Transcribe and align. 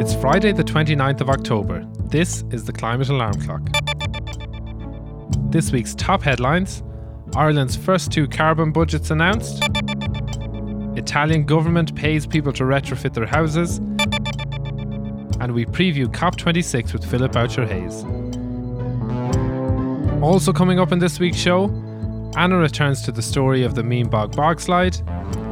It's 0.00 0.14
Friday, 0.14 0.52
the 0.52 0.64
29th 0.64 1.20
of 1.20 1.28
October. 1.28 1.86
This 2.04 2.42
is 2.52 2.64
the 2.64 2.72
Climate 2.72 3.10
Alarm 3.10 3.34
Clock. 3.34 3.60
This 5.50 5.70
week's 5.72 5.94
top 5.94 6.22
headlines 6.22 6.82
Ireland's 7.36 7.76
first 7.76 8.10
two 8.10 8.26
carbon 8.26 8.72
budgets 8.72 9.10
announced, 9.10 9.62
Italian 10.96 11.44
government 11.44 11.94
pays 11.94 12.26
people 12.26 12.50
to 12.54 12.64
retrofit 12.64 13.12
their 13.12 13.26
houses, 13.26 13.76
and 15.38 15.52
we 15.52 15.66
preview 15.66 16.06
COP26 16.06 16.94
with 16.94 17.04
Philip 17.04 17.32
Boucher 17.32 17.66
Hayes. 17.66 18.02
Also 20.22 20.50
coming 20.50 20.80
up 20.80 20.92
in 20.92 20.98
this 20.98 21.20
week's 21.20 21.36
show, 21.36 21.64
Anna 22.38 22.56
returns 22.56 23.02
to 23.02 23.12
the 23.12 23.20
story 23.20 23.64
of 23.64 23.74
the 23.74 23.82
Meenbog 23.82 24.34
bogslide, 24.34 25.06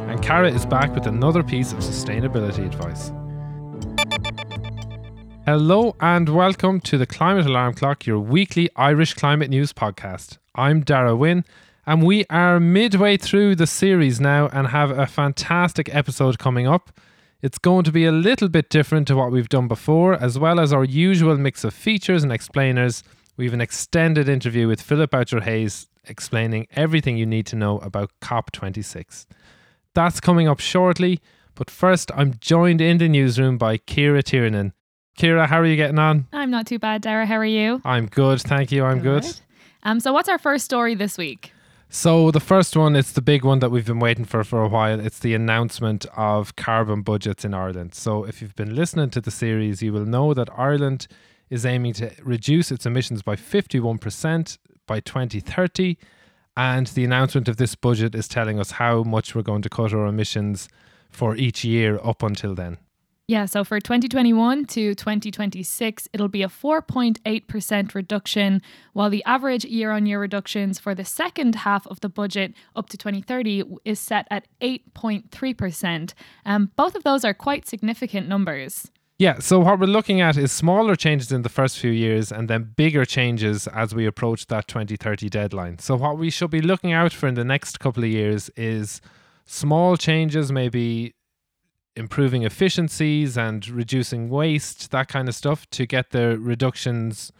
and 0.09 0.19
Cara 0.23 0.49
is 0.49 0.65
back 0.65 0.95
with 0.95 1.05
another 1.05 1.43
piece 1.43 1.71
of 1.71 1.81
sustainability 1.81 2.65
advice. 2.65 3.11
Hello 5.51 5.95
and 5.99 6.29
welcome 6.29 6.79
to 6.81 6.95
the 6.95 7.07
Climate 7.07 7.47
Alarm 7.47 7.73
Clock, 7.73 8.05
your 8.05 8.19
weekly 8.19 8.69
Irish 8.75 9.15
climate 9.15 9.49
news 9.49 9.73
podcast. 9.73 10.37
I'm 10.53 10.83
Darragh 10.83 11.17
Wynne, 11.17 11.43
and 11.87 12.03
we 12.03 12.23
are 12.29 12.59
midway 12.59 13.17
through 13.17 13.55
the 13.55 13.65
series 13.65 14.21
now 14.21 14.49
and 14.49 14.67
have 14.67 14.91
a 14.91 15.07
fantastic 15.07 15.91
episode 15.91 16.37
coming 16.37 16.67
up. 16.67 16.91
It's 17.41 17.57
going 17.57 17.83
to 17.85 17.91
be 17.91 18.05
a 18.05 18.11
little 18.11 18.47
bit 18.47 18.69
different 18.69 19.07
to 19.07 19.15
what 19.15 19.31
we've 19.31 19.49
done 19.49 19.67
before, 19.67 20.13
as 20.13 20.37
well 20.37 20.59
as 20.59 20.71
our 20.71 20.83
usual 20.83 21.35
mix 21.35 21.63
of 21.63 21.73
features 21.73 22.21
and 22.21 22.31
explainers. 22.31 23.01
We 23.35 23.45
have 23.45 23.55
an 23.55 23.59
extended 23.59 24.29
interview 24.29 24.67
with 24.67 24.83
Philip 24.83 25.09
Boucher 25.09 25.41
Hayes 25.41 25.87
explaining 26.05 26.67
everything 26.75 27.17
you 27.17 27.25
need 27.25 27.47
to 27.47 27.55
know 27.55 27.79
about 27.79 28.11
COP26. 28.21 29.25
That's 29.95 30.19
coming 30.19 30.47
up 30.47 30.59
shortly, 30.59 31.19
but 31.55 31.71
first, 31.71 32.11
I'm 32.13 32.35
joined 32.39 32.81
in 32.81 32.99
the 32.99 33.09
newsroom 33.09 33.57
by 33.57 33.79
Ceire 33.87 34.21
Tiernan. 34.21 34.73
Ceire, 35.19 35.45
how 35.47 35.59
are 35.59 35.65
you 35.65 35.75
getting 35.75 35.99
on? 35.99 36.27
I'm 36.31 36.49
not 36.49 36.65
too 36.65 36.79
bad, 36.79 37.01
Darragh. 37.01 37.27
How 37.27 37.35
are 37.35 37.45
you? 37.45 37.81
I'm 37.83 38.05
good, 38.05 38.39
thank 38.41 38.71
you. 38.71 38.85
I'm 38.85 39.01
good. 39.01 39.23
good. 39.23 39.39
Um, 39.83 39.99
so 39.99 40.13
what's 40.13 40.29
our 40.29 40.37
first 40.37 40.63
story 40.63 40.95
this 40.95 41.17
week? 41.17 41.51
So 41.89 42.31
the 42.31 42.39
first 42.39 42.77
one, 42.77 42.95
it's 42.95 43.11
the 43.11 43.21
big 43.21 43.43
one 43.43 43.59
that 43.59 43.69
we've 43.69 43.85
been 43.85 43.99
waiting 43.99 44.23
for 44.23 44.45
for 44.45 44.63
a 44.63 44.69
while. 44.69 44.97
It's 44.97 45.19
the 45.19 45.33
announcement 45.33 46.05
of 46.15 46.55
carbon 46.55 47.01
budgets 47.01 47.43
in 47.43 47.53
Ireland. 47.53 47.95
So 47.95 48.23
if 48.23 48.41
you've 48.41 48.55
been 48.55 48.73
listening 48.75 49.09
to 49.09 49.19
the 49.19 49.31
series, 49.31 49.81
you 49.81 49.91
will 49.91 50.05
know 50.05 50.33
that 50.33 50.47
Ireland 50.57 51.07
is 51.49 51.65
aiming 51.65 51.93
to 51.93 52.11
reduce 52.23 52.71
its 52.71 52.85
emissions 52.85 53.21
by 53.21 53.35
51% 53.35 54.57
by 54.87 55.01
2030. 55.01 55.97
And 56.55 56.87
the 56.87 57.03
announcement 57.03 57.49
of 57.49 57.57
this 57.57 57.75
budget 57.75 58.15
is 58.15 58.29
telling 58.29 58.57
us 58.57 58.71
how 58.71 59.03
much 59.03 59.35
we're 59.35 59.41
going 59.41 59.63
to 59.63 59.69
cut 59.69 59.93
our 59.93 60.05
emissions 60.05 60.69
for 61.09 61.35
each 61.35 61.65
year 61.65 61.99
up 62.03 62.23
until 62.23 62.55
then. 62.55 62.77
Yeah, 63.29 63.45
so 63.45 63.63
for 63.63 63.79
2021 63.79 64.65
to 64.65 64.95
2026, 64.95 66.09
it'll 66.13 66.29
be 66.29 66.41
a 66.41 66.47
4.8% 66.47 67.93
reduction, 67.93 68.59
while 68.93 69.11
the 69.11 69.23
average 69.23 69.63
year 69.65 69.91
on 69.91 70.07
year 70.07 70.19
reductions 70.19 70.79
for 70.79 70.95
the 70.95 71.05
second 71.05 71.53
half 71.53 71.85
of 71.85 71.99
the 71.99 72.09
budget 72.09 72.55
up 72.75 72.89
to 72.89 72.97
2030 72.97 73.65
is 73.85 73.99
set 73.99 74.27
at 74.31 74.47
8.3%. 74.61 76.13
Um, 76.43 76.71
both 76.75 76.95
of 76.95 77.03
those 77.03 77.23
are 77.23 77.35
quite 77.35 77.67
significant 77.67 78.27
numbers. 78.27 78.89
Yeah, 79.19 79.37
so 79.37 79.59
what 79.59 79.79
we're 79.79 79.85
looking 79.85 80.21
at 80.21 80.35
is 80.35 80.51
smaller 80.51 80.95
changes 80.95 81.31
in 81.31 81.43
the 81.43 81.49
first 81.49 81.77
few 81.77 81.91
years 81.91 82.31
and 82.31 82.49
then 82.49 82.73
bigger 82.75 83.05
changes 83.05 83.67
as 83.67 83.93
we 83.93 84.07
approach 84.07 84.47
that 84.47 84.67
2030 84.67 85.29
deadline. 85.29 85.77
So, 85.77 85.95
what 85.95 86.17
we 86.17 86.31
should 86.31 86.49
be 86.49 86.61
looking 86.61 86.93
out 86.93 87.13
for 87.13 87.27
in 87.27 87.35
the 87.35 87.45
next 87.45 87.79
couple 87.79 88.03
of 88.03 88.09
years 88.09 88.49
is 88.55 89.01
small 89.45 89.97
changes, 89.97 90.51
maybe 90.51 91.13
improving 91.99 92.43
efficiencies 92.43 93.37
and 93.37 93.67
reducing 93.67 94.29
waste, 94.29 94.89
that 94.91 95.07
kind 95.09 95.27
of 95.27 95.35
stuff 95.35 95.69
to 95.71 95.85
get 95.85 96.11
the 96.11 96.39
reductions 96.39 97.31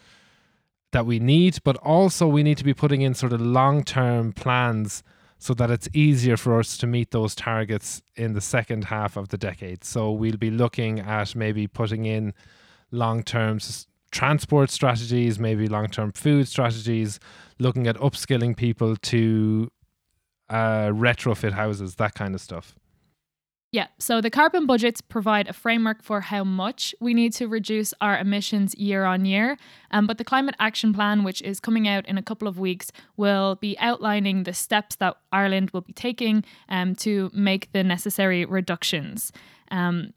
that 0.92 1.06
we 1.06 1.20
need. 1.20 1.60
But 1.64 1.78
also, 1.78 2.28
we 2.28 2.44
need 2.44 2.58
to 2.58 2.64
be 2.64 2.74
putting 2.74 3.02
in 3.02 3.14
sort 3.14 3.34
of 3.34 3.42
long 3.42 3.84
term 3.84 4.34
plans 4.34 5.02
so 5.40 5.54
that 5.54 5.72
it's 5.72 5.88
easier 5.94 6.36
for 6.36 6.60
us 6.60 6.78
to 6.78 6.86
meet 6.86 7.12
those 7.12 7.34
targets 7.34 8.02
in 8.18 8.34
the 8.34 8.42
second 8.42 8.86
half 8.86 9.16
of 9.16 9.30
the 9.30 9.38
decade. 9.38 9.84
So, 9.84 10.12
we'll 10.12 10.38
be 10.38 10.52
looking 10.52 11.00
at 11.00 11.36
maybe 11.36 11.66
putting 11.66 12.06
in 12.06 12.34
long 12.92 13.24
term 13.24 13.60
transport 14.12 14.70
strategies, 14.70 15.40
maybe 15.40 15.68
long 15.68 15.88
term 15.88 16.12
food 16.12 16.48
strategies, 16.48 17.20
looking 17.60 17.88
at 17.88 17.96
upskilling 17.98 18.58
people 18.58 18.96
to 18.98 19.72
uh, 20.50 20.88
retrofit 20.88 21.54
houses, 21.54 21.96
that 21.96 22.16
kind 22.16 22.36
of 22.36 22.42
stuff. 22.42 22.76
Yeah, 23.72 23.88
so 24.00 24.20
the 24.20 24.32
carbon 24.32 24.66
budgets 24.66 25.00
provide 25.00 25.48
a 25.48 25.54
framework 25.54 26.02
for 26.02 26.22
how 26.22 26.44
much 26.44 26.96
we 27.00 27.14
need 27.14 27.34
to 27.34 27.48
reduce 27.48 27.94
our 28.02 28.18
emissions 28.18 28.74
year 28.74 29.06
on 29.06 29.26
year. 29.26 29.58
Um, 29.92 30.08
but 30.08 30.18
the 30.18 30.24
Climate 30.24 30.56
Action 30.60 30.92
Plan, 30.92 31.24
which 31.24 31.40
is 31.44 31.60
coming 31.60 31.88
out 31.88 32.08
in 32.08 32.18
a 32.18 32.24
couple 32.24 32.48
of 32.48 32.58
weeks, 32.58 32.92
will 33.16 33.58
be 33.58 33.78
outlining 33.78 34.44
the 34.44 34.54
steps 34.54 34.96
that 34.96 35.18
Ireland 35.32 35.70
will 35.70 35.82
be 35.82 35.94
taking 35.94 36.44
um, 36.68 36.96
to 36.96 37.30
make 37.32 37.72
the 37.72 37.84
necessary 37.84 38.44
reductions. 38.44 39.32
Um, 39.70 40.14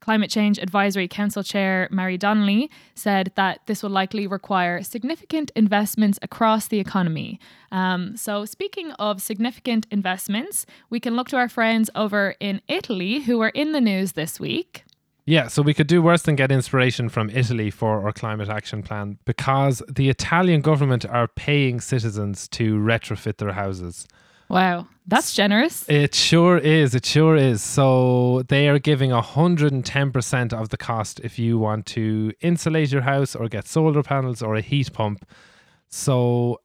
Climate 0.00 0.30
Change 0.30 0.58
Advisory 0.58 1.08
Council 1.08 1.42
Chair 1.42 1.88
Mary 1.90 2.16
Donnelly 2.16 2.70
said 2.94 3.32
that 3.34 3.60
this 3.66 3.82
will 3.82 3.90
likely 3.90 4.26
require 4.26 4.82
significant 4.82 5.50
investments 5.56 6.18
across 6.22 6.68
the 6.68 6.78
economy. 6.78 7.40
Um, 7.72 8.16
so, 8.16 8.44
speaking 8.44 8.92
of 8.92 9.20
significant 9.20 9.86
investments, 9.90 10.66
we 10.90 11.00
can 11.00 11.16
look 11.16 11.28
to 11.28 11.36
our 11.36 11.48
friends 11.48 11.90
over 11.94 12.34
in 12.40 12.60
Italy 12.68 13.20
who 13.20 13.40
are 13.40 13.50
in 13.50 13.72
the 13.72 13.80
news 13.80 14.12
this 14.12 14.38
week. 14.38 14.84
Yeah, 15.28 15.48
so 15.48 15.60
we 15.60 15.74
could 15.74 15.88
do 15.88 16.00
worse 16.00 16.22
than 16.22 16.36
get 16.36 16.52
inspiration 16.52 17.08
from 17.08 17.30
Italy 17.30 17.68
for 17.68 18.06
our 18.06 18.12
climate 18.12 18.48
action 18.48 18.84
plan 18.84 19.18
because 19.24 19.82
the 19.88 20.08
Italian 20.08 20.60
government 20.60 21.04
are 21.04 21.26
paying 21.26 21.80
citizens 21.80 22.46
to 22.48 22.76
retrofit 22.76 23.38
their 23.38 23.52
houses. 23.52 24.06
Wow, 24.48 24.86
that's 25.06 25.34
generous. 25.34 25.88
It 25.88 26.14
sure 26.14 26.58
is. 26.58 26.94
It 26.94 27.04
sure 27.04 27.36
is. 27.36 27.62
So 27.62 28.42
they 28.48 28.68
are 28.68 28.78
giving 28.78 29.10
110% 29.10 30.52
of 30.52 30.68
the 30.68 30.76
cost 30.76 31.20
if 31.20 31.38
you 31.38 31.58
want 31.58 31.86
to 31.86 32.32
insulate 32.40 32.92
your 32.92 33.02
house 33.02 33.34
or 33.34 33.48
get 33.48 33.66
solar 33.66 34.02
panels 34.02 34.42
or 34.42 34.54
a 34.54 34.60
heat 34.60 34.92
pump. 34.92 35.24
So 35.88 36.60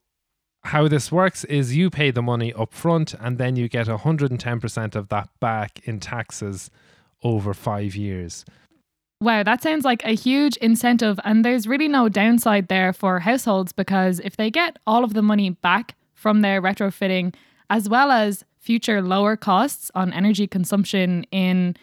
how 0.64 0.88
this 0.88 1.12
works 1.12 1.44
is 1.46 1.76
you 1.76 1.90
pay 1.90 2.12
the 2.12 2.22
money 2.22 2.54
up 2.54 2.74
front 2.74 3.16
and 3.20 3.38
then 3.38 3.56
you 3.56 3.68
get 3.68 3.88
110% 3.88 4.96
of 4.96 5.10
that 5.10 5.30
back 5.40 5.80
in 5.88 6.00
taxes 6.00 6.70
over 7.24 7.54
5 7.54 7.96
years. 7.96 8.46
Wow, 9.22 9.44
that 9.44 9.62
sounds 9.62 9.86
like 9.86 10.04
a 10.04 10.16
huge 10.16 10.58
incentive 10.58 11.20
and 11.24 11.46
there's 11.46 11.68
really 11.68 11.88
no 11.88 12.10
downside 12.10 12.68
there 12.68 12.94
for 12.94 13.20
households 13.20 13.72
because 13.72 14.20
if 14.20 14.36
they 14.36 14.50
get 14.50 14.78
all 14.88 15.04
of 15.04 15.14
the 15.14 15.22
money 15.22 15.52
back 15.52 15.96
from 16.14 16.42
their 16.42 16.62
retrofitting 16.62 17.34
as 17.72 17.88
well 17.88 18.12
as 18.12 18.44
future 18.60 19.02
lower 19.02 19.36
costs 19.36 19.90
on 19.96 20.14
energy 20.14 20.46
consumption 20.46 21.24
in 21.32 21.76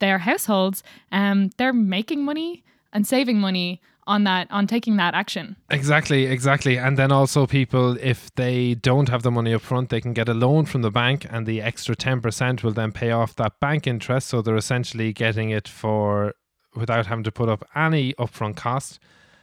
their 0.00 0.18
households, 0.18 0.82
um, 1.12 1.50
they're 1.58 1.72
making 1.72 2.24
money 2.24 2.64
and 2.92 3.06
saving 3.06 3.38
money 3.38 3.80
on 4.06 4.24
that 4.24 4.46
on 4.50 4.66
taking 4.66 4.96
that 4.96 5.14
action. 5.14 5.56
Exactly 5.70 6.26
exactly. 6.26 6.76
And 6.76 6.98
then 6.98 7.12
also 7.12 7.46
people 7.46 7.96
if 8.00 8.34
they 8.34 8.74
don't 8.74 9.08
have 9.08 9.22
the 9.22 9.30
money 9.30 9.54
up 9.54 9.62
front 9.62 9.88
they 9.88 10.00
can 10.00 10.12
get 10.12 10.28
a 10.28 10.34
loan 10.34 10.66
from 10.66 10.82
the 10.82 10.90
bank 10.90 11.26
and 11.30 11.46
the 11.46 11.62
extra 11.62 11.96
10% 11.96 12.62
will 12.62 12.72
then 12.72 12.92
pay 12.92 13.12
off 13.12 13.34
that 13.36 13.60
bank 13.60 13.86
interest. 13.86 14.28
So 14.28 14.42
they're 14.42 14.56
essentially 14.56 15.12
getting 15.12 15.50
it 15.50 15.68
for 15.68 16.34
without 16.74 17.06
having 17.06 17.24
to 17.24 17.32
put 17.32 17.48
up 17.48 17.66
any 17.74 18.12
upfront 18.14 18.56
cost. 18.56 18.98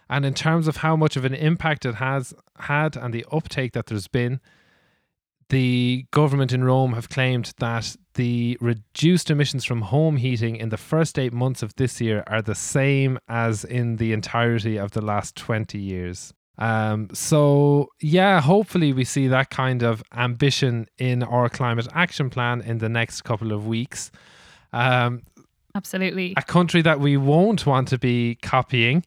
And 0.10 0.26
in 0.26 0.34
terms 0.34 0.68
of 0.68 0.78
how 0.78 0.96
much 0.96 1.16
of 1.16 1.26
an 1.26 1.34
impact 1.34 1.86
it 1.86 1.96
has 1.96 2.34
had 2.58 2.98
and 2.98 3.14
the 3.14 3.26
uptake 3.32 3.74
that 3.74 3.86
there's 3.86 4.08
been 4.08 4.42
the 5.52 6.06
government 6.12 6.54
in 6.54 6.64
Rome 6.64 6.94
have 6.94 7.10
claimed 7.10 7.54
that 7.60 7.98
the 8.14 8.58
reduced 8.62 9.30
emissions 9.30 9.66
from 9.66 9.82
home 9.82 10.16
heating 10.16 10.56
in 10.56 10.70
the 10.70 10.78
first 10.78 11.20
eight 11.20 11.34
months 11.34 11.62
of 11.62 11.76
this 11.76 12.00
year 12.00 12.24
are 12.28 12.42
the 12.42 12.56
same 12.56 13.20
as 13.28 13.66
in 13.66 13.98
the 13.98 14.14
entirety 14.14 14.78
of 14.78 14.92
the 14.92 15.02
last 15.02 15.36
20 15.36 15.78
years. 15.78 16.34
Um, 16.58 17.10
so, 17.12 17.90
yeah, 18.00 18.40
hopefully 18.40 18.94
we 18.94 19.04
see 19.04 19.28
that 19.28 19.50
kind 19.50 19.84
of 19.84 20.02
ambition 20.16 20.88
in 20.98 21.22
our 21.22 21.50
climate 21.50 21.88
action 21.94 22.30
plan 22.30 22.62
in 22.62 22.78
the 22.78 22.90
next 22.90 23.24
couple 23.24 23.52
of 23.52 23.68
weeks. 23.68 24.10
Um, 24.72 25.22
Absolutely. 25.76 26.34
A 26.38 26.44
country 26.44 26.82
that 26.82 27.02
we 27.02 27.18
won't 27.18 27.66
want 27.66 27.90
to 27.90 27.98
be 27.98 28.36
copying 28.42 29.04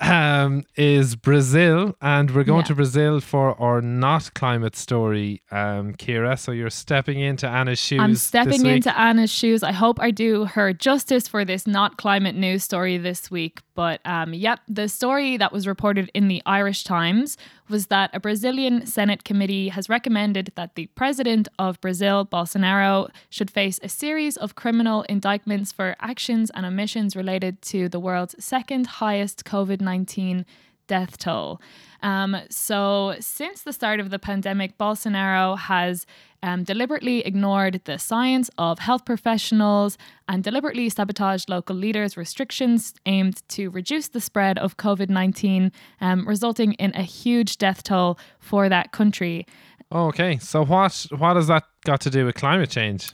um, 0.00 0.64
is 0.76 1.16
Brazil, 1.16 1.96
and 2.00 2.30
we're 2.34 2.44
going 2.44 2.60
yeah. 2.60 2.68
to 2.68 2.74
Brazil 2.74 3.20
for 3.20 3.60
our 3.60 3.80
not 3.80 4.34
climate 4.34 4.76
story, 4.76 5.42
um, 5.50 5.94
Ceire. 5.94 6.36
So 6.36 6.52
you're 6.52 6.70
stepping 6.70 7.20
into 7.20 7.48
Anna's 7.48 7.78
shoes. 7.78 8.00
I'm 8.00 8.16
stepping 8.16 8.66
into 8.66 8.96
Anna's 8.98 9.30
shoes. 9.30 9.62
I 9.62 9.72
hope 9.72 10.00
I 10.00 10.10
do 10.10 10.46
her 10.46 10.72
justice 10.72 11.28
for 11.28 11.44
this 11.44 11.66
not 11.66 11.96
climate 11.96 12.34
news 12.34 12.64
story 12.64 12.98
this 12.98 13.30
week. 13.30 13.60
But 13.74 14.00
um, 14.04 14.34
yep, 14.34 14.60
the 14.68 14.88
story 14.88 15.36
that 15.36 15.52
was 15.52 15.66
reported 15.66 16.10
in 16.14 16.28
the 16.28 16.42
Irish 16.46 16.84
Times 16.84 17.36
was 17.68 17.86
that 17.86 18.10
a 18.12 18.20
Brazilian 18.20 18.86
Senate 18.86 19.24
committee 19.24 19.68
has 19.68 19.88
recommended 19.88 20.52
that 20.54 20.74
the 20.74 20.86
president 20.94 21.48
of 21.58 21.80
Brazil, 21.80 22.26
Bolsonaro, 22.26 23.10
should 23.30 23.50
face 23.50 23.80
a 23.82 23.88
series 23.88 24.36
of 24.36 24.54
criminal 24.54 25.02
indictments 25.02 25.72
for 25.72 25.96
actions 26.00 26.50
and 26.54 26.66
omissions 26.66 27.16
related 27.16 27.62
to 27.62 27.88
the 27.88 28.00
world's 28.00 28.34
second 28.42 28.86
highest 28.86 29.44
COVID 29.44 29.80
19 29.80 30.44
death 30.86 31.18
toll. 31.18 31.60
Um, 32.02 32.36
so, 32.50 33.16
since 33.20 33.62
the 33.62 33.72
start 33.72 33.98
of 33.98 34.10
the 34.10 34.18
pandemic, 34.18 34.76
Bolsonaro 34.76 35.58
has 35.58 36.04
um, 36.42 36.62
deliberately 36.62 37.24
ignored 37.24 37.80
the 37.84 37.98
science 37.98 38.50
of 38.58 38.78
health 38.78 39.06
professionals 39.06 39.96
and 40.28 40.44
deliberately 40.44 40.90
sabotaged 40.90 41.48
local 41.48 41.74
leaders' 41.74 42.18
restrictions 42.18 42.92
aimed 43.06 43.42
to 43.48 43.70
reduce 43.70 44.08
the 44.08 44.20
spread 44.20 44.58
of 44.58 44.76
COVID 44.76 45.08
19, 45.08 45.72
um, 46.02 46.28
resulting 46.28 46.74
in 46.74 46.94
a 46.94 47.02
huge 47.02 47.56
death 47.56 47.82
toll 47.82 48.18
for 48.38 48.68
that 48.68 48.92
country. 48.92 49.46
Okay, 49.90 50.38
so 50.38 50.64
what 50.64 51.06
what 51.16 51.36
has 51.36 51.46
that 51.46 51.64
got 51.84 52.02
to 52.02 52.10
do 52.10 52.26
with 52.26 52.34
climate 52.34 52.68
change? 52.68 53.10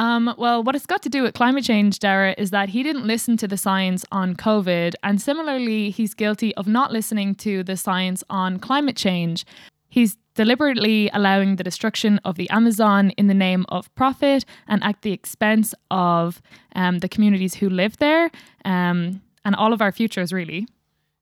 Um, 0.00 0.34
well, 0.38 0.62
what 0.62 0.74
it's 0.74 0.86
got 0.86 1.02
to 1.02 1.10
do 1.10 1.22
with 1.22 1.34
climate 1.34 1.62
change, 1.62 1.98
Darragh, 1.98 2.34
is 2.38 2.52
that 2.52 2.70
he 2.70 2.82
didn't 2.82 3.06
listen 3.06 3.36
to 3.36 3.46
the 3.46 3.58
science 3.58 4.02
on 4.10 4.34
COVID. 4.34 4.94
And 5.02 5.20
similarly, 5.20 5.90
he's 5.90 6.14
guilty 6.14 6.54
of 6.56 6.66
not 6.66 6.90
listening 6.90 7.34
to 7.34 7.62
the 7.62 7.76
science 7.76 8.24
on 8.30 8.58
climate 8.58 8.96
change. 8.96 9.44
He's 9.90 10.16
deliberately 10.34 11.10
allowing 11.12 11.56
the 11.56 11.64
destruction 11.64 12.18
of 12.24 12.36
the 12.36 12.48
Amazon 12.48 13.10
in 13.18 13.26
the 13.26 13.34
name 13.34 13.66
of 13.68 13.94
profit 13.94 14.46
and 14.66 14.82
at 14.82 15.02
the 15.02 15.12
expense 15.12 15.74
of 15.90 16.40
um, 16.74 17.00
the 17.00 17.08
communities 17.08 17.56
who 17.56 17.68
live 17.68 17.98
there 17.98 18.30
um, 18.64 19.20
and 19.44 19.54
all 19.54 19.74
of 19.74 19.82
our 19.82 19.92
futures, 19.92 20.32
really. 20.32 20.66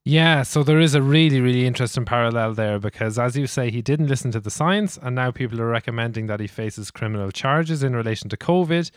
Yeah, 0.05 0.43
so 0.43 0.63
there 0.63 0.81
is 0.81 0.95
a 0.95 1.03
really, 1.03 1.41
really 1.41 1.67
interesting 1.67 2.05
parallel 2.05 2.55
there 2.55 2.79
because, 2.79 3.19
as 3.19 3.37
you 3.37 3.47
say, 3.47 3.71
he 3.71 3.83
didn't 3.83 4.07
listen 4.07 4.31
to 4.33 4.41
the 4.41 4.51
science, 4.51 4.99
and 5.01 5.15
now 5.15 5.31
people 5.31 5.61
are 5.61 5.69
recommending 5.69 6.27
that 6.29 6.41
he 6.41 6.47
faces 6.47 6.91
criminal 6.91 7.31
charges 7.31 7.83
in 7.83 7.95
relation 7.95 8.31
to 8.31 8.37
COVID. 8.37 8.91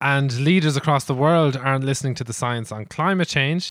And 0.00 0.40
leaders 0.40 0.76
across 0.76 1.04
the 1.04 1.14
world 1.14 1.56
aren't 1.56 1.84
listening 1.84 2.14
to 2.16 2.24
the 2.24 2.32
science 2.32 2.72
on 2.72 2.86
climate 2.86 3.28
change. 3.28 3.70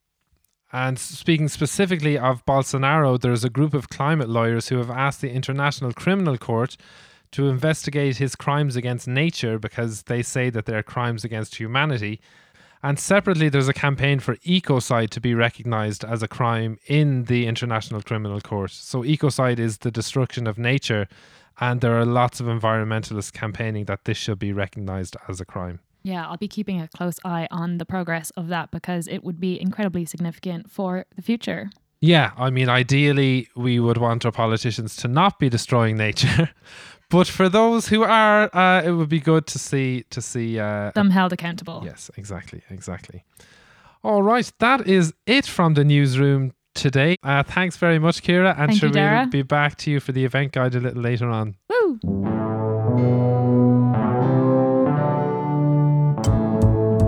And 0.74 0.98
speaking 0.98 1.50
specifically 1.50 2.18
of 2.18 2.46
Bolsonaro, 2.46 3.20
there's 3.20 3.44
a 3.44 3.50
group 3.50 3.74
of 3.74 3.90
climate 3.90 4.30
lawyers 4.30 4.70
who 4.70 4.78
have 4.78 4.90
asked 4.90 5.22
the 5.22 5.32
International 5.32 5.92
Criminal 5.92 6.38
Court 6.38 6.78
to 7.34 7.50
investigate 7.50 8.18
his 8.18 8.36
crimes 8.36 8.76
against 8.76 9.08
nature 9.08 9.60
because 9.60 10.04
they 10.04 10.22
say 10.24 10.50
that 10.50 10.66
they're 10.66 10.84
crimes 10.84 11.24
against 11.24 11.56
humanity. 11.56 12.22
And 12.84 12.98
separately, 13.00 13.48
there's 13.50 13.68
a 13.68 13.74
campaign 13.74 14.20
for 14.20 14.38
ecocide 14.38 15.12
to 15.12 15.22
be 15.22 15.36
recognized 15.36 16.04
as 16.04 16.24
a 16.24 16.28
crime 16.28 16.80
in 16.88 17.26
the 17.26 17.46
International 17.46 18.02
Criminal 18.02 18.42
Court. 18.42 18.72
So, 18.72 19.04
ecocide 19.04 19.60
is 19.60 19.80
the 19.80 19.92
destruction 19.92 20.48
of 20.48 20.58
nature, 20.58 21.08
and 21.60 21.82
there 21.82 21.96
are 22.00 22.06
lots 22.06 22.40
of 22.40 22.48
environmentalists 22.48 23.32
campaigning 23.32 23.86
that 23.86 24.06
this 24.06 24.18
should 24.18 24.40
be 24.40 24.52
recognized 24.52 25.16
as 25.28 25.40
a 25.40 25.46
crime. 25.46 25.80
Yeah, 26.04 26.28
I'll 26.28 26.38
be 26.38 26.48
keeping 26.48 26.82
a 26.82 26.88
close 26.88 27.20
eye 27.24 27.48
on 27.52 27.78
the 27.78 27.86
progress 27.86 28.32
of 28.32 28.48
that 28.48 28.72
because 28.72 29.08
it 29.08 29.24
would 29.24 29.40
be 29.40 29.62
incredibly 29.62 30.06
significant 30.06 30.72
for 30.72 31.06
the 31.16 31.22
future. 31.22 31.70
Yeah, 32.04 32.32
I 32.36 32.50
mean, 32.50 32.68
ideally, 32.68 33.48
we 33.56 33.80
would 33.80 33.98
want 33.98 34.26
our 34.26 34.32
politicians 34.32 34.96
to 34.98 35.08
not 35.08 35.38
be 35.38 35.50
destroying 35.50 35.98
nature, 35.98 36.50
but 37.12 37.28
for 37.28 37.50
those 37.50 37.90
who 37.90 38.04
are, 38.04 38.50
uh, 38.56 38.82
it 38.84 38.92
would 38.92 39.10
be 39.10 39.20
good 39.20 39.46
to 39.48 39.60
see 39.60 40.06
to 40.10 40.22
see 40.22 40.58
uh, 40.60 40.92
them 40.96 41.12
held 41.12 41.34
accountable. 41.34 41.82
Yes, 41.84 42.10
exactly, 42.18 42.62
exactly. 42.70 43.24
All 44.04 44.24
right, 44.24 44.52
that 44.60 44.88
is 44.88 45.14
it 45.28 45.46
from 45.46 45.76
the 45.76 45.84
newsroom 45.84 46.54
today. 46.74 47.18
Uh, 47.22 47.44
thanks 47.44 47.78
very 47.78 48.00
much, 48.00 48.24
Ceire, 48.24 48.46
and 48.46 48.72
Thank 48.72 48.80
sure 48.80 48.90
you, 48.90 48.96
we'll 48.96 49.28
be 49.28 49.44
back 49.44 49.78
to 49.80 49.92
you 49.92 50.00
for 50.00 50.12
the 50.12 50.26
event 50.26 50.54
guide 50.54 50.74
a 50.74 50.80
little 50.80 51.02
later 51.02 51.30
on. 51.30 51.56
Woo! 51.70 52.51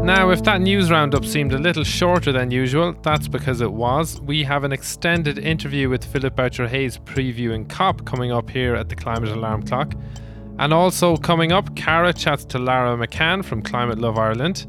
Now, 0.03 0.31
if 0.31 0.43
that 0.43 0.59
news 0.59 0.91
roundup 0.91 1.23
seemed 1.23 1.53
a 1.53 1.57
little 1.57 1.85
shorter 1.85 2.33
than 2.33 2.51
usual, 2.51 2.93
that's 3.03 3.29
because 3.29 3.61
it 3.61 3.71
was. 3.71 4.19
We 4.19 4.43
have 4.43 4.65
an 4.65 4.73
extended 4.73 5.37
interview 5.37 5.87
with 5.87 6.03
Philip 6.03 6.35
Boucher 6.35 6.67
Hayes 6.67 6.97
previewing 6.97 7.69
COP 7.69 8.03
coming 8.03 8.29
up 8.29 8.49
here 8.49 8.75
at 8.75 8.89
the 8.89 8.97
Climate 8.97 9.29
Alarm 9.29 9.63
Clock. 9.63 9.93
And 10.59 10.73
also 10.73 11.15
coming 11.15 11.53
up, 11.53 11.73
Cara 11.77 12.11
chats 12.11 12.43
to 12.45 12.59
Lara 12.59 12.97
McCann 12.97 13.45
from 13.45 13.61
Climate 13.61 13.97
Love 13.97 14.17
Ireland. 14.17 14.67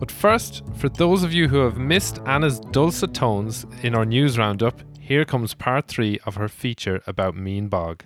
But 0.00 0.10
first, 0.10 0.64
for 0.78 0.88
those 0.88 1.22
of 1.22 1.32
you 1.32 1.46
who 1.46 1.58
have 1.58 1.78
missed 1.78 2.18
Anna's 2.26 2.58
dulcet 2.58 3.14
tones 3.14 3.64
in 3.84 3.94
our 3.94 4.04
news 4.04 4.36
roundup, 4.36 4.80
here 4.98 5.24
comes 5.24 5.54
part 5.54 5.86
three 5.86 6.18
of 6.26 6.34
her 6.34 6.48
feature 6.48 7.00
about 7.06 7.36
Meenbog. 7.36 8.00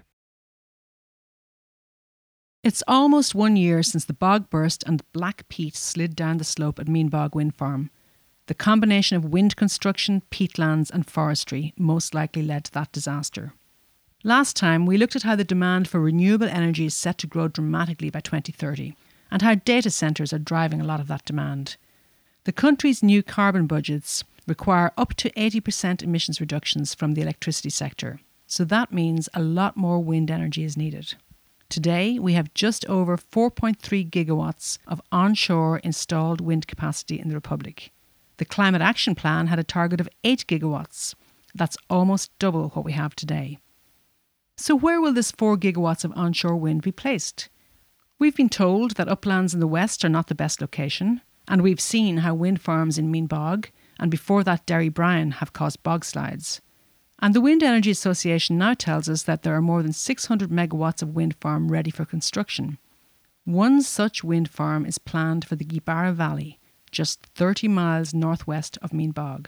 It's 2.66 2.82
almost 2.88 3.32
one 3.32 3.54
year 3.54 3.84
since 3.84 4.04
the 4.04 4.12
bog 4.12 4.50
burst 4.50 4.82
and 4.88 4.98
the 4.98 5.04
black 5.12 5.48
peat 5.48 5.76
slid 5.76 6.16
down 6.16 6.38
the 6.38 6.42
slope 6.42 6.80
at 6.80 6.88
Meenbog 6.88 7.32
Wind 7.32 7.54
Farm. 7.54 7.90
The 8.46 8.54
combination 8.54 9.16
of 9.16 9.24
wind 9.24 9.54
construction, 9.54 10.22
peatlands, 10.32 10.90
and 10.90 11.08
forestry 11.08 11.74
most 11.78 12.12
likely 12.12 12.42
led 12.42 12.64
to 12.64 12.72
that 12.72 12.90
disaster. 12.90 13.52
Last 14.24 14.56
time, 14.56 14.84
we 14.84 14.96
looked 14.96 15.14
at 15.14 15.22
how 15.22 15.36
the 15.36 15.44
demand 15.44 15.86
for 15.86 16.00
renewable 16.00 16.48
energy 16.48 16.86
is 16.86 16.94
set 16.96 17.18
to 17.18 17.28
grow 17.28 17.46
dramatically 17.46 18.10
by 18.10 18.18
2030 18.18 18.96
and 19.30 19.42
how 19.42 19.54
data 19.54 19.88
centres 19.88 20.32
are 20.32 20.38
driving 20.40 20.80
a 20.80 20.84
lot 20.84 20.98
of 20.98 21.06
that 21.06 21.24
demand. 21.24 21.76
The 22.46 22.52
country's 22.52 23.00
new 23.00 23.22
carbon 23.22 23.68
budgets 23.68 24.24
require 24.48 24.90
up 24.98 25.14
to 25.18 25.30
80% 25.30 26.02
emissions 26.02 26.40
reductions 26.40 26.94
from 26.94 27.14
the 27.14 27.22
electricity 27.22 27.70
sector, 27.70 28.18
so 28.48 28.64
that 28.64 28.92
means 28.92 29.28
a 29.34 29.40
lot 29.40 29.76
more 29.76 30.00
wind 30.00 30.32
energy 30.32 30.64
is 30.64 30.76
needed. 30.76 31.14
Today, 31.68 32.18
we 32.18 32.34
have 32.34 32.54
just 32.54 32.86
over 32.86 33.16
4.3 33.16 34.08
gigawatts 34.08 34.78
of 34.86 35.02
onshore 35.10 35.78
installed 35.78 36.40
wind 36.40 36.68
capacity 36.68 37.18
in 37.18 37.28
the 37.28 37.34
Republic. 37.34 37.90
The 38.36 38.44
Climate 38.44 38.82
Action 38.82 39.14
Plan 39.14 39.48
had 39.48 39.58
a 39.58 39.64
target 39.64 40.00
of 40.00 40.08
8 40.22 40.46
gigawatts. 40.46 41.14
That's 41.54 41.76
almost 41.90 42.38
double 42.38 42.68
what 42.70 42.84
we 42.84 42.92
have 42.92 43.16
today. 43.16 43.58
So, 44.56 44.76
where 44.76 45.00
will 45.00 45.12
this 45.12 45.32
4 45.32 45.56
gigawatts 45.56 46.04
of 46.04 46.12
onshore 46.14 46.56
wind 46.56 46.82
be 46.82 46.92
placed? 46.92 47.48
We've 48.18 48.36
been 48.36 48.48
told 48.48 48.92
that 48.92 49.08
uplands 49.08 49.52
in 49.52 49.60
the 49.60 49.66
west 49.66 50.04
are 50.04 50.08
not 50.08 50.28
the 50.28 50.34
best 50.34 50.60
location, 50.60 51.20
and 51.48 51.62
we've 51.62 51.80
seen 51.80 52.18
how 52.18 52.34
wind 52.34 52.60
farms 52.60 52.96
in 52.96 53.12
Meenbog 53.12 53.70
and 53.98 54.10
before 54.10 54.44
that 54.44 54.66
Derrybrien 54.66 55.34
have 55.34 55.52
caused 55.52 55.82
bog 55.82 56.04
slides. 56.04 56.60
And 57.26 57.34
the 57.34 57.40
Wind 57.40 57.64
Energy 57.64 57.90
Association 57.90 58.56
now 58.56 58.74
tells 58.74 59.08
us 59.08 59.24
that 59.24 59.42
there 59.42 59.56
are 59.56 59.60
more 59.60 59.82
than 59.82 59.92
600 59.92 60.48
megawatts 60.48 61.02
of 61.02 61.16
wind 61.16 61.34
farm 61.40 61.72
ready 61.72 61.90
for 61.90 62.04
construction. 62.04 62.78
One 63.44 63.82
such 63.82 64.22
wind 64.22 64.48
farm 64.48 64.86
is 64.86 64.98
planned 64.98 65.44
for 65.44 65.56
the 65.56 65.64
Gweebarra 65.64 66.14
Valley, 66.14 66.60
just 66.92 67.26
30 67.34 67.66
miles 67.66 68.14
northwest 68.14 68.78
of 68.80 68.92
Meenbog. 68.92 69.46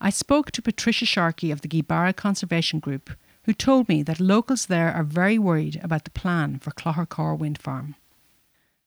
I 0.00 0.10
spoke 0.10 0.52
to 0.52 0.62
Patricia 0.62 1.04
Sharkey 1.04 1.50
of 1.50 1.62
the 1.62 1.68
Gweebarra 1.68 2.14
Conservation 2.14 2.78
Group, 2.78 3.10
who 3.42 3.52
told 3.52 3.88
me 3.88 4.04
that 4.04 4.20
locals 4.20 4.66
there 4.66 4.92
are 4.92 5.02
very 5.02 5.36
worried 5.36 5.80
about 5.82 6.04
the 6.04 6.12
plan 6.12 6.60
for 6.60 6.70
Cloghercor 6.70 7.36
Wind 7.36 7.58
Farm. 7.58 7.96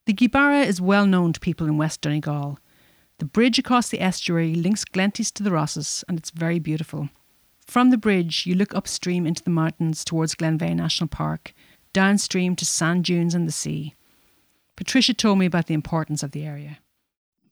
The 0.06 0.14
Gweebarra 0.14 0.64
is 0.64 0.80
well 0.80 1.04
known 1.04 1.34
to 1.34 1.40
people 1.40 1.66
in 1.66 1.76
West 1.76 2.00
Donegal. 2.00 2.58
The 3.18 3.26
bridge 3.26 3.58
across 3.58 3.90
the 3.90 4.00
estuary 4.00 4.54
links 4.54 4.86
Glenties 4.86 5.30
to 5.34 5.42
the 5.42 5.50
Rosses, 5.50 6.04
and 6.08 6.18
it's 6.18 6.30
very 6.30 6.58
beautiful. 6.58 7.10
From 7.68 7.90
the 7.90 7.98
bridge, 7.98 8.46
you 8.46 8.54
look 8.54 8.74
upstream 8.74 9.26
into 9.26 9.44
the 9.44 9.50
mountains 9.50 10.02
towards 10.02 10.34
Glenveagh 10.34 10.74
National 10.74 11.06
Park, 11.06 11.52
downstream 11.92 12.56
to 12.56 12.64
sand 12.64 13.04
dunes 13.04 13.34
and 13.34 13.46
the 13.46 13.52
sea. 13.52 13.94
Patricia 14.74 15.12
told 15.12 15.38
me 15.38 15.44
about 15.44 15.66
the 15.66 15.74
importance 15.74 16.22
of 16.22 16.30
the 16.30 16.46
area. 16.46 16.78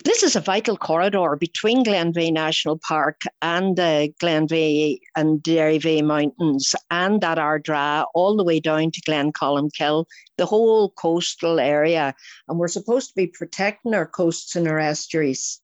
This 0.04 0.22
is 0.22 0.34
a 0.34 0.40
vital 0.40 0.78
corridor 0.78 1.36
between 1.36 1.84
Glenveagh 1.84 2.32
National 2.32 2.78
Park 2.78 3.20
and 3.42 3.76
the 3.76 4.10
Glenveagh 4.18 5.00
and 5.16 5.42
Derryveagh 5.42 6.04
Mountains 6.04 6.74
and 6.90 7.20
that 7.20 7.36
Ardra 7.36 8.06
all 8.14 8.38
the 8.38 8.44
way 8.44 8.58
down 8.58 8.92
to 8.92 9.00
Glencolmcille, 9.02 10.06
the 10.38 10.46
whole 10.46 10.92
coastal 10.92 11.60
area. 11.60 12.14
And 12.48 12.58
we're 12.58 12.68
supposed 12.68 13.10
to 13.10 13.16
be 13.16 13.26
protecting 13.26 13.92
our 13.92 14.06
coasts 14.06 14.56
and 14.56 14.66
our 14.66 14.78
estuaries. 14.78 15.60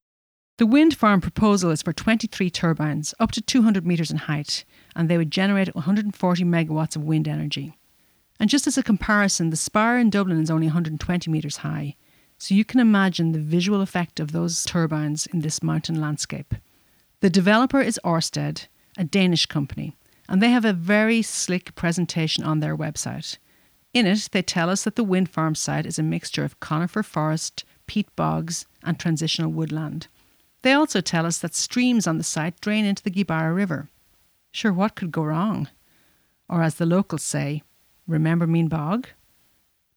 The 0.62 0.66
wind 0.66 0.96
farm 0.96 1.20
proposal 1.20 1.72
is 1.72 1.82
for 1.82 1.92
23 1.92 2.48
turbines, 2.48 3.14
up 3.18 3.32
to 3.32 3.40
200 3.40 3.84
metres 3.84 4.12
in 4.12 4.16
height, 4.16 4.64
and 4.94 5.08
they 5.08 5.18
would 5.18 5.32
generate 5.32 5.74
140 5.74 6.44
megawatts 6.44 6.94
of 6.94 7.02
wind 7.02 7.26
energy. 7.26 7.76
And 8.38 8.48
just 8.48 8.68
as 8.68 8.78
a 8.78 8.82
comparison, 8.84 9.50
the 9.50 9.56
spire 9.56 9.98
in 9.98 10.08
Dublin 10.08 10.40
is 10.40 10.52
only 10.52 10.68
120 10.68 11.28
metres 11.32 11.56
high, 11.56 11.96
so 12.38 12.54
you 12.54 12.64
can 12.64 12.78
imagine 12.78 13.32
the 13.32 13.40
visual 13.40 13.80
effect 13.80 14.20
of 14.20 14.30
those 14.30 14.64
turbines 14.64 15.26
in 15.26 15.40
this 15.40 15.64
mountain 15.64 16.00
landscape. 16.00 16.54
The 17.18 17.28
developer 17.28 17.80
is 17.80 17.98
Ørsted, 18.04 18.68
a 18.96 19.02
Danish 19.02 19.46
company, 19.46 19.96
and 20.28 20.40
they 20.40 20.50
have 20.50 20.64
a 20.64 20.72
very 20.72 21.22
slick 21.22 21.74
presentation 21.74 22.44
on 22.44 22.60
their 22.60 22.76
website. 22.76 23.36
In 23.92 24.06
it, 24.06 24.28
they 24.30 24.42
tell 24.42 24.70
us 24.70 24.84
that 24.84 24.94
the 24.94 25.02
wind 25.02 25.28
farm 25.28 25.56
site 25.56 25.86
is 25.86 25.98
a 25.98 26.04
mixture 26.04 26.44
of 26.44 26.60
conifer 26.60 27.02
forest, 27.02 27.64
peat 27.88 28.14
bogs, 28.14 28.66
and 28.84 28.96
transitional 28.96 29.50
woodland. 29.50 30.06
They 30.62 30.72
also 30.72 31.00
tell 31.00 31.26
us 31.26 31.38
that 31.38 31.54
streams 31.54 32.06
on 32.06 32.18
the 32.18 32.24
site 32.24 32.60
drain 32.60 32.84
into 32.84 33.02
the 33.02 33.10
Gweebarra 33.10 33.54
River. 33.54 33.88
Sure, 34.52 34.72
what 34.72 34.94
could 34.94 35.12
go 35.12 35.24
wrong? 35.24 35.68
or 36.52 36.62
as 36.62 36.74
the 36.74 36.84
locals 36.84 37.22
say, 37.22 37.62
remember 38.06 38.46
Meenbog? 38.46 39.06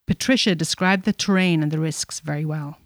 Patricia 0.07 0.55
described 0.55 1.03
the 1.03 1.12
terrain 1.12 1.62
and 1.62 1.69
the 1.69 1.79
risks 1.79 2.22
very 2.22 2.45
well. 2.45 2.77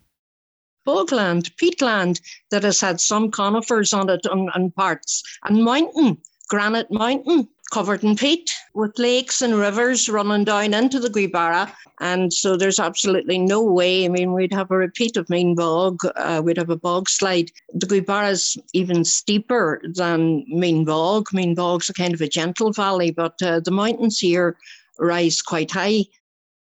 Bogland, 0.88 1.56
peatland 1.56 2.20
that 2.50 2.64
has 2.64 2.82
had 2.82 3.00
some 3.00 3.30
conifers 3.30 3.94
on 3.94 4.10
it 4.10 4.26
on 4.26 4.72
parts, 4.72 5.22
and 5.44 5.64
mountain, 5.64 6.18
granite 6.48 6.90
mountain 6.90 7.48
covered 7.70 8.04
in 8.04 8.16
peat 8.16 8.52
with 8.74 8.98
lakes 8.98 9.42
and 9.42 9.56
rivers 9.56 10.10
running 10.10 10.44
down 10.44 10.74
into 10.74 11.00
the 11.00 11.10
Gweebarra. 11.10 11.72
And 12.00 12.34
so 12.34 12.58
there's 12.58 12.80
absolutely 12.80 13.38
no 13.38 13.62
way. 13.62 14.06
I 14.06 14.10
mean, 14.10 14.34
we'd 14.34 14.54
have 14.54 14.72
a 14.72 14.78
repeat 14.78 15.18
of 15.18 15.28
Meenbog, 15.28 15.98
uh, 16.16 16.42
we'd 16.44 16.58
have 16.58 16.70
a 16.70 16.78
bog 16.78 17.10
slide. 17.10 17.52
The 17.74 17.86
Gweebarra 17.86 18.32
is 18.32 18.58
even 18.74 19.04
steeper 19.06 19.82
than 19.84 20.46
Meenbog. 20.52 21.34
Main 21.34 21.56
Bog's 21.56 21.90
a 21.90 21.94
kind 21.94 22.14
of 22.14 22.22
a 22.22 22.28
gentle 22.28 22.72
valley, 22.72 23.12
but 23.12 23.42
uh, 23.42 23.60
the 23.60 23.72
mountains 23.72 24.20
here 24.20 24.58
rise 24.98 25.42
quite 25.42 25.72
high. 25.72 26.06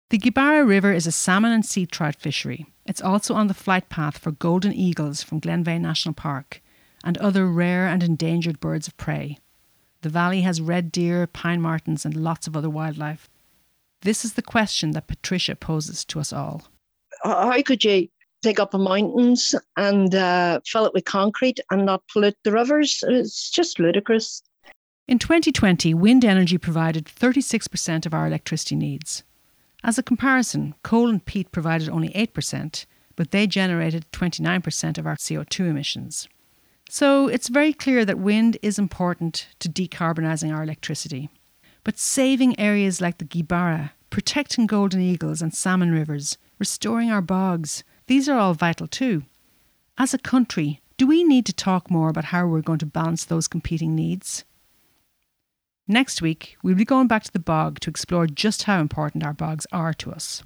The 0.10 0.20
Gweebarra 0.20 0.68
River 0.68 0.94
is 0.94 1.08
a 1.08 1.12
salmon 1.12 1.52
and 1.52 1.66
sea 1.66 1.86
trout 1.86 2.16
fishery. 2.16 2.66
It's 2.86 3.02
also 3.02 3.34
on 3.34 3.48
the 3.48 3.54
flight 3.54 3.90
path 3.90 4.18
for 4.18 4.32
golden 4.32 4.74
eagles 4.74 5.24
from 5.24 5.42
Glenveagh 5.42 5.82
National 5.82 6.14
Park 6.14 6.62
and 7.04 7.18
other 7.18 7.48
rare 7.48 7.88
and 7.88 8.04
endangered 8.04 8.60
birds 8.60 8.88
of 8.88 8.98
prey. 8.98 9.38
The 10.04 10.10
valley 10.10 10.42
has 10.42 10.60
red 10.60 10.92
deer, 10.92 11.26
pine 11.28 11.62
martens, 11.62 12.06
and 12.06 12.14
lots 12.14 12.46
of 12.46 12.58
other 12.58 12.70
wildlife. 12.70 13.30
This 14.02 14.26
is 14.26 14.34
the 14.34 14.42
question 14.42 14.92
that 14.92 15.08
Patricia 15.08 15.56
poses 15.56 16.04
to 16.06 16.20
us 16.20 16.34
all. 16.34 16.68
How 17.24 17.62
could 17.62 17.86
you 17.86 18.10
dig 18.42 18.60
up 18.60 18.74
mountains 18.74 19.56
and 19.78 20.14
uh, 20.14 20.60
fill 20.66 20.86
it 20.86 20.94
with 20.94 21.06
concrete 21.06 21.62
and 21.72 21.86
not 21.86 22.04
pollute 22.12 22.36
the 22.44 22.52
rivers? 22.52 23.02
It's 23.08 23.50
just 23.50 23.80
ludicrous. 23.80 24.44
In 25.08 25.20
2020, 25.20 25.94
wind 25.94 26.26
energy 26.26 26.58
provided 26.58 27.06
36% 27.06 28.06
of 28.06 28.14
our 28.14 28.28
electricity 28.28 28.76
needs. 28.76 29.24
As 29.86 29.98
a 29.98 30.04
comparison, 30.04 30.76
coal 30.84 31.08
and 31.08 31.24
peat 31.24 31.54
provided 31.54 31.88
only 31.88 32.10
8%, 32.10 32.86
but 33.16 33.32
they 33.32 33.48
generated 33.48 34.06
29% 34.12 34.98
of 34.98 35.08
our 35.08 35.16
CO2 35.16 35.70
emissions. 35.70 36.28
So 36.94 37.28
it's 37.28 37.48
very 37.48 37.74
clear 37.74 38.06
that 38.06 38.20
wind 38.20 38.60
is 38.62 38.78
important 38.78 39.48
to 39.58 39.68
decarbonising 39.68 40.54
our 40.54 40.62
electricity. 40.62 41.28
But 41.84 41.98
saving 41.98 42.60
areas 42.60 43.02
like 43.02 43.18
the 43.18 43.26
Gweebarra, 43.26 43.94
protecting 44.12 44.68
golden 44.68 45.02
eagles 45.02 45.42
and 45.42 45.56
salmon 45.56 45.92
rivers, 45.92 46.38
restoring 46.60 47.10
our 47.10 47.20
bogs, 47.20 47.84
these 48.06 48.30
are 48.30 48.38
all 48.38 48.54
vital 48.54 48.86
too. 48.86 49.24
As 49.98 50.14
a 50.14 50.20
country, 50.20 50.82
do 50.98 51.08
we 51.08 51.24
need 51.24 51.48
to 51.48 51.52
talk 51.54 51.90
more 51.90 52.10
about 52.10 52.26
how 52.26 52.46
we're 52.46 52.62
going 52.62 52.78
to 52.78 52.86
balance 52.86 53.26
those 53.26 53.48
competing 53.48 53.96
needs? 53.96 54.46
Next 55.88 56.22
week, 56.22 56.58
we'll 56.62 56.76
be 56.76 56.86
going 56.86 57.08
back 57.08 57.24
to 57.24 57.34
the 57.34 57.40
bog 57.40 57.80
to 57.80 57.90
explore 57.90 58.28
just 58.28 58.64
how 58.64 58.80
important 58.80 59.24
our 59.24 59.34
bogs 59.34 59.66
are 59.72 59.96
to 59.96 60.12
us. 60.12 60.44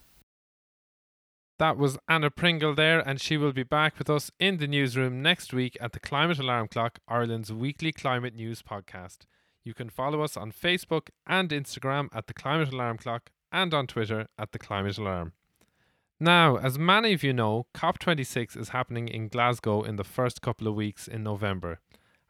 That 1.59 1.77
was 1.77 1.97
Anna 2.07 2.29
Pringle 2.29 2.75
there, 2.75 2.99
and 2.99 3.19
she 3.19 3.35
will 3.35 3.51
be 3.51 3.63
back 3.63 3.97
with 3.97 4.11
us 4.11 4.29
in 4.39 4.57
the 4.57 4.67
newsroom 4.67 5.23
next 5.23 5.51
week 5.51 5.75
at 5.81 5.91
the 5.91 5.99
Climate 5.99 6.37
Alarm 6.37 6.67
Clock, 6.67 6.99
Ireland's 7.07 7.51
weekly 7.51 7.91
climate 7.91 8.35
news 8.35 8.61
podcast. 8.61 9.21
You 9.63 9.73
can 9.73 9.89
follow 9.89 10.21
us 10.21 10.37
on 10.37 10.51
Facebook 10.51 11.09
and 11.25 11.49
Instagram 11.49 12.09
at 12.13 12.27
the 12.27 12.35
Climate 12.35 12.71
Alarm 12.71 12.99
Clock 12.99 13.31
and 13.51 13.73
on 13.73 13.87
Twitter 13.87 14.27
at 14.37 14.51
the 14.51 14.59
Climate 14.59 14.99
Alarm. 14.99 15.33
Now, 16.19 16.57
as 16.57 16.77
many 16.77 17.13
of 17.13 17.23
you 17.23 17.33
know, 17.33 17.65
COP26 17.73 18.55
is 18.55 18.69
happening 18.69 19.07
in 19.07 19.27
Glasgow 19.27 19.81
in 19.81 19.95
the 19.95 20.03
first 20.03 20.43
couple 20.43 20.67
of 20.67 20.75
weeks 20.75 21.07
in 21.07 21.23
November. 21.23 21.79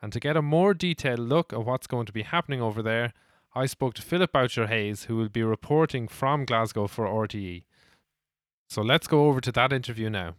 And 0.02 0.14
to 0.14 0.22
get 0.22 0.38
a 0.38 0.42
more 0.42 0.74
detailed 0.74 1.20
look 1.20 1.52
at 1.52 1.66
what's 1.66 1.88
going 1.88 2.06
to 2.06 2.14
be 2.14 2.24
happening 2.24 2.62
over 2.62 2.82
there, 2.82 3.12
I 3.54 3.66
spoke 3.66 3.94
to 3.96 4.02
Philip 4.02 4.32
Boucher 4.32 4.68
Hayes, 4.68 5.06
who 5.06 5.18
will 5.18 5.28
be 5.28 5.44
reporting 5.44 6.08
from 6.08 6.46
Glasgow 6.46 6.88
for 6.88 7.06
RTE. 7.06 7.64
So 8.70 8.82
let's 8.82 9.08
go 9.08 9.28
over 9.28 9.42
to 9.42 9.52
that 9.54 9.72
interview 9.72 10.10
now. 10.10 10.36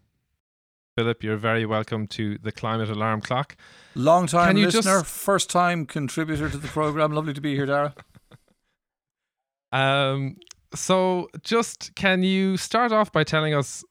Philip, 0.96 1.22
you're 1.22 1.36
very 1.36 1.64
welcome 1.64 2.06
to 2.08 2.38
the 2.38 2.50
Climate 2.50 2.90
Alarm 2.90 3.20
Clock. 3.20 3.56
Long 3.94 4.26
time 4.26 4.56
listener, 4.56 5.00
just... 5.00 5.06
first 5.06 5.48
time 5.48 5.86
contributor 5.86 6.50
to 6.50 6.56
the 6.56 6.68
program. 6.68 7.12
Lovely 7.12 7.32
to 7.32 7.40
be 7.40 7.54
here, 7.54 7.66
Darragh. 7.66 7.94
um, 9.72 10.36
so 10.74 11.28
just 11.42 11.94
can 11.94 12.22
you 12.22 12.56
start 12.56 12.92
off 12.92 13.12
by 13.12 13.24
telling 13.24 13.54
us 13.54 13.84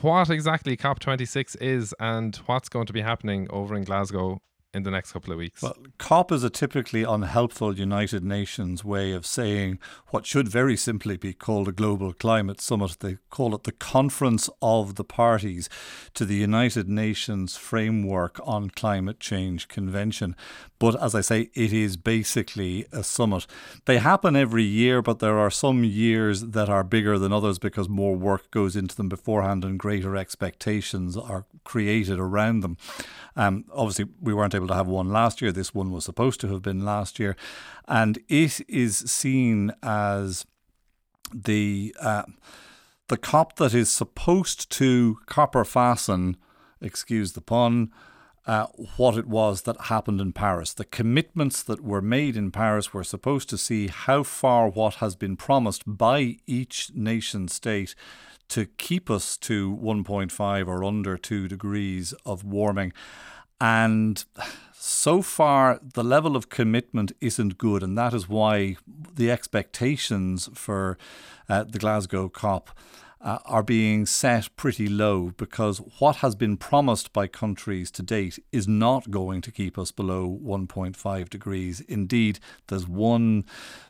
what 0.00 0.30
exactly 0.30 0.76
COP26 0.76 1.60
is 1.60 1.94
and 2.00 2.36
what's 2.46 2.68
going 2.68 2.86
to 2.86 2.92
be 2.92 3.02
happening 3.02 3.46
over 3.50 3.74
in 3.74 3.84
Glasgow 3.84 4.40
in 4.74 4.82
the 4.84 4.90
next 4.90 5.12
couple 5.12 5.32
of 5.32 5.38
weeks? 5.38 5.62
Well, 5.62 5.76
COP 5.98 6.32
is 6.32 6.44
a 6.44 6.50
typically 6.50 7.02
unhelpful 7.02 7.78
United 7.78 8.24
Nations 8.24 8.84
way 8.84 9.12
of 9.12 9.26
saying 9.26 9.78
what 10.08 10.26
should 10.26 10.48
very 10.48 10.76
simply 10.76 11.16
be 11.16 11.32
called 11.32 11.68
a 11.68 11.72
global 11.72 12.12
climate 12.12 12.60
summit. 12.60 12.96
They 13.00 13.18
call 13.30 13.54
it 13.54 13.64
the 13.64 13.72
Conference 13.72 14.48
of 14.60 14.94
the 14.94 15.04
Parties 15.04 15.68
to 16.14 16.24
the 16.24 16.36
United 16.36 16.88
Nations 16.88 17.56
Framework 17.56 18.40
on 18.44 18.70
Climate 18.70 19.20
Change 19.20 19.68
Convention. 19.68 20.34
But 20.82 21.00
as 21.00 21.14
I 21.14 21.20
say, 21.20 21.48
it 21.54 21.72
is 21.72 21.96
basically 21.96 22.86
a 22.90 23.04
summit. 23.04 23.46
They 23.84 23.98
happen 23.98 24.34
every 24.34 24.64
year, 24.64 25.00
but 25.00 25.20
there 25.20 25.38
are 25.38 25.48
some 25.48 25.84
years 25.84 26.40
that 26.40 26.68
are 26.68 26.82
bigger 26.82 27.20
than 27.20 27.32
others 27.32 27.60
because 27.60 27.88
more 27.88 28.16
work 28.16 28.50
goes 28.50 28.74
into 28.74 28.96
them 28.96 29.08
beforehand 29.08 29.64
and 29.64 29.78
greater 29.78 30.16
expectations 30.16 31.16
are 31.16 31.46
created 31.62 32.18
around 32.18 32.62
them. 32.62 32.76
Um, 33.36 33.64
obviously, 33.72 34.06
we 34.20 34.34
weren't 34.34 34.56
able 34.56 34.66
to 34.66 34.74
have 34.74 34.88
one 34.88 35.10
last 35.10 35.40
year. 35.40 35.52
This 35.52 35.72
one 35.72 35.92
was 35.92 36.04
supposed 36.04 36.40
to 36.40 36.48
have 36.48 36.62
been 36.62 36.84
last 36.84 37.20
year. 37.20 37.36
And 37.86 38.18
it 38.28 38.60
is 38.68 38.96
seen 38.96 39.70
as 39.84 40.46
the. 41.32 41.94
Uh, 42.00 42.24
the 43.08 43.18
cop 43.18 43.56
that 43.56 43.74
is 43.74 43.90
supposed 43.90 44.70
to 44.70 45.18
copper 45.26 45.64
fasten, 45.64 46.36
excuse 46.80 47.34
the 47.34 47.42
pun, 47.42 47.92
uh, 48.46 48.66
what 48.96 49.16
it 49.16 49.26
was 49.26 49.62
that 49.62 49.82
happened 49.82 50.20
in 50.20 50.32
Paris. 50.32 50.72
The 50.72 50.84
commitments 50.84 51.62
that 51.62 51.82
were 51.82 52.02
made 52.02 52.36
in 52.36 52.50
Paris 52.50 52.92
were 52.92 53.04
supposed 53.04 53.48
to 53.50 53.58
see 53.58 53.88
how 53.88 54.22
far 54.22 54.68
what 54.68 54.96
has 54.96 55.14
been 55.14 55.36
promised 55.36 55.82
by 55.86 56.38
each 56.46 56.90
nation 56.94 57.48
state 57.48 57.94
to 58.48 58.66
keep 58.66 59.10
us 59.10 59.36
to 59.38 59.76
1.5 59.76 60.66
or 60.66 60.84
under 60.84 61.16
2 61.16 61.48
degrees 61.48 62.12
of 62.26 62.44
warming. 62.44 62.92
And 63.60 64.24
so 64.72 65.22
far, 65.22 65.80
the 65.94 66.02
level 66.02 66.34
of 66.34 66.48
commitment 66.48 67.12
isn't 67.20 67.58
good. 67.58 67.84
And 67.84 67.96
that 67.96 68.12
is 68.12 68.28
why 68.28 68.76
the 69.14 69.30
expectations 69.30 70.50
for 70.52 70.98
uh, 71.48 71.62
the 71.64 71.78
Glasgow 71.78 72.28
COP 72.28 72.76
uh, 73.22 73.38
are 73.44 73.62
being 73.62 74.04
set 74.04 74.54
pretty 74.56 74.88
low 74.88 75.32
because 75.36 75.78
what 75.98 76.16
has 76.16 76.34
been 76.34 76.56
promised 76.56 77.12
by 77.12 77.26
countries 77.26 77.90
to 77.92 78.02
date 78.02 78.38
is 78.50 78.66
not 78.66 79.10
going 79.10 79.40
to 79.40 79.52
keep 79.52 79.78
us 79.78 79.92
below 79.92 80.38
1.5 80.42 81.30
degrees. 81.30 81.80
Indeed, 81.82 82.40
there's 82.66 82.88
one 82.88 83.44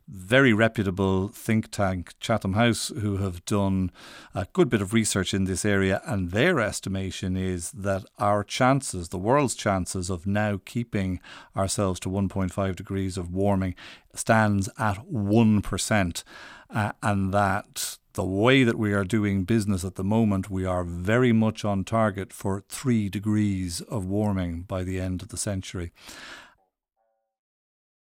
very 0.07 0.53
reputable 0.53 1.29
think 1.29 1.71
tank, 1.71 2.13
Chatham 2.21 2.53
House, 2.53 2.89
who 2.89 3.19
have 3.19 3.45
done 3.47 3.91
a 4.35 4.47
good 4.53 4.69
bit 4.69 4.83
of 4.83 4.93
research 4.93 5.33
in 5.33 5.45
this 5.45 5.65
area, 5.65 6.03
and 6.05 6.33
their 6.33 6.61
estimation 6.61 7.37
is 7.37 7.71
that 7.71 8.05
our 8.19 8.45
chances, 8.45 9.09
the 9.09 9.19
world's 9.19 9.55
chances 9.55 10.11
of 10.11 10.27
now 10.27 10.61
keeping 10.67 11.21
ourselves 11.57 11.99
to 12.01 12.11
1.5 12.11 12.77
degrees 12.77 13.17
of 13.17 13.33
warming, 13.33 13.75
stands 14.15 14.69
at 14.79 15.07
1%. 15.11 16.25
Uh, 16.69 16.93
and 17.03 17.35
that 17.35 17.99
the 18.15 18.25
way 18.25 18.65
that 18.65 18.79
we 18.79 18.93
are 18.93 19.05
doing 19.05 19.45
business 19.45 19.85
at 19.85 19.95
the 19.95 20.05
moment, 20.05 20.51
we 20.51 20.65
are 20.65 20.85
very 20.85 21.33
much 21.33 21.65
on 21.65 21.85
target 21.85 22.33
for 22.33 22.65
three 22.69 23.09
degrees 23.09 23.81
of 23.83 24.05
warming 24.05 24.63
by 24.63 24.85
the 24.85 25.01
end 25.01 25.23
of 25.23 25.29
the 25.29 25.37
century. 25.37 25.93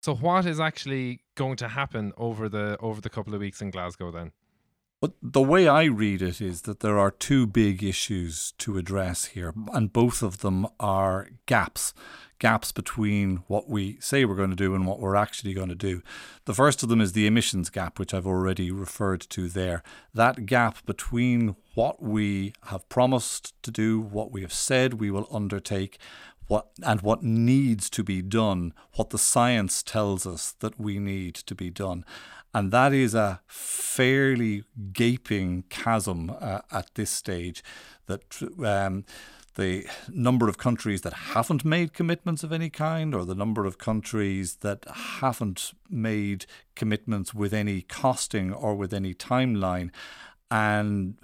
So, 0.02 0.14
what 0.14 0.46
is 0.46 0.60
actually 0.60 1.20
going 1.34 1.56
to 1.56 1.68
happen 1.68 2.12
over 2.16 2.48
the 2.48 2.76
over 2.78 3.00
the 3.00 3.10
couple 3.10 3.34
of 3.34 3.40
weeks 3.40 3.60
in 3.60 3.70
Glasgow 3.70 4.10
then? 4.10 4.32
But 5.00 5.12
the 5.22 5.42
way 5.42 5.68
I 5.68 5.84
read 5.84 6.22
it 6.22 6.40
is 6.40 6.62
that 6.62 6.80
there 6.80 6.98
are 6.98 7.10
two 7.10 7.46
big 7.46 7.82
issues 7.82 8.52
to 8.58 8.78
address 8.78 9.26
here, 9.26 9.52
and 9.72 9.92
both 9.92 10.22
of 10.22 10.38
them 10.38 10.66
are 10.80 11.28
gaps 11.46 11.92
gaps 12.38 12.72
between 12.72 13.42
what 13.46 13.68
we 13.68 13.98
say 14.00 14.24
we're 14.24 14.34
going 14.34 14.50
to 14.50 14.56
do 14.56 14.74
and 14.74 14.86
what 14.86 15.00
we're 15.00 15.16
actually 15.16 15.54
going 15.54 15.68
to 15.68 15.74
do. 15.74 16.02
The 16.44 16.54
first 16.54 16.82
of 16.82 16.88
them 16.88 17.00
is 17.00 17.12
the 17.12 17.26
emissions 17.26 17.70
gap, 17.70 17.98
which 17.98 18.12
I've 18.12 18.26
already 18.26 18.70
referred 18.70 19.20
to 19.30 19.48
there. 19.48 19.82
That 20.14 20.46
gap 20.46 20.84
between 20.86 21.56
what 21.74 22.02
we 22.02 22.52
have 22.64 22.88
promised 22.88 23.60
to 23.62 23.70
do, 23.70 24.00
what 24.00 24.32
we 24.32 24.42
have 24.42 24.52
said 24.52 24.94
we 24.94 25.10
will 25.10 25.28
undertake, 25.30 25.98
what 26.46 26.68
and 26.82 27.00
what 27.02 27.22
needs 27.22 27.90
to 27.90 28.04
be 28.04 28.22
done, 28.22 28.72
what 28.94 29.10
the 29.10 29.18
science 29.18 29.82
tells 29.82 30.26
us 30.26 30.52
that 30.60 30.78
we 30.78 30.98
need 30.98 31.34
to 31.34 31.54
be 31.54 31.70
done. 31.70 32.04
And 32.54 32.72
that 32.72 32.94
is 32.94 33.14
a 33.14 33.40
fairly 33.46 34.64
gaping 34.92 35.64
chasm 35.68 36.34
uh, 36.40 36.60
at 36.72 36.94
this 36.94 37.10
stage 37.10 37.62
that 38.06 38.22
um, 38.64 39.04
the 39.56 39.86
number 40.08 40.48
of 40.48 40.58
countries 40.58 41.02
that 41.02 41.12
haven't 41.12 41.64
made 41.64 41.92
commitments 41.92 42.44
of 42.44 42.52
any 42.52 42.70
kind, 42.70 43.14
or 43.14 43.24
the 43.24 43.34
number 43.34 43.66
of 43.66 43.78
countries 43.78 44.56
that 44.56 44.84
haven't 45.20 45.72
made 45.90 46.46
commitments 46.74 47.34
with 47.34 47.52
any 47.52 47.82
costing 47.82 48.52
or 48.52 48.74
with 48.74 48.94
any 48.94 49.12
timeline. 49.12 49.90
And 50.50 51.16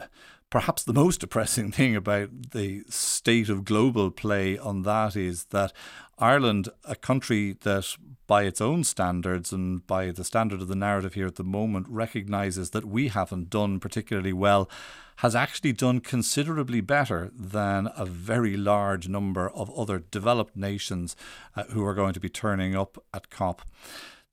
perhaps 0.51 0.83
the 0.83 0.93
most 0.93 1.21
depressing 1.21 1.71
thing 1.79 1.95
about 1.95 2.51
the 2.53 2.85
state 2.89 3.49
of 3.49 3.65
global 3.65 4.11
play 4.11 4.59
on 4.59 4.83
that 4.83 5.15
is 5.15 5.45
that 5.47 5.73
Ireland, 6.19 6.69
a 6.85 6.97
country 6.97 7.57
that 7.62 7.97
by 8.27 8.45
its 8.45 8.61
own 8.61 8.85
standards 8.85 9.53
and 9.53 9.87
by 9.87 10.11
the 10.11 10.25
standard 10.25 10.62
of 10.62 10.69
the 10.69 10.77
narrative 10.77 11.15
here 11.15 11.27
at 11.27 11.37
the 11.37 11.45
moment, 11.45 11.87
recognizes 11.89 12.71
that 12.71 12.85
we 12.85 13.09
haven't 13.09 13.51
done 13.51 13.79
particularly 13.81 14.33
well 14.33 14.71
has 15.16 15.35
actually 15.35 15.73
done 15.73 16.00
considerably 16.00 16.81
better 16.81 17.31
than 17.35 17.88
a 17.97 18.04
very 18.04 18.57
large 18.57 19.09
number 19.09 19.50
of 19.50 19.71
other 19.78 19.99
developed 19.99 20.57
nations 20.57 21.16
uh, 21.57 21.64
who 21.71 21.85
are 21.85 21.95
going 21.95 22.12
to 22.14 22.21
be 22.21 22.28
turning 22.28 22.75
up 22.75 23.02
at 23.14 23.31
COP. 23.31 23.62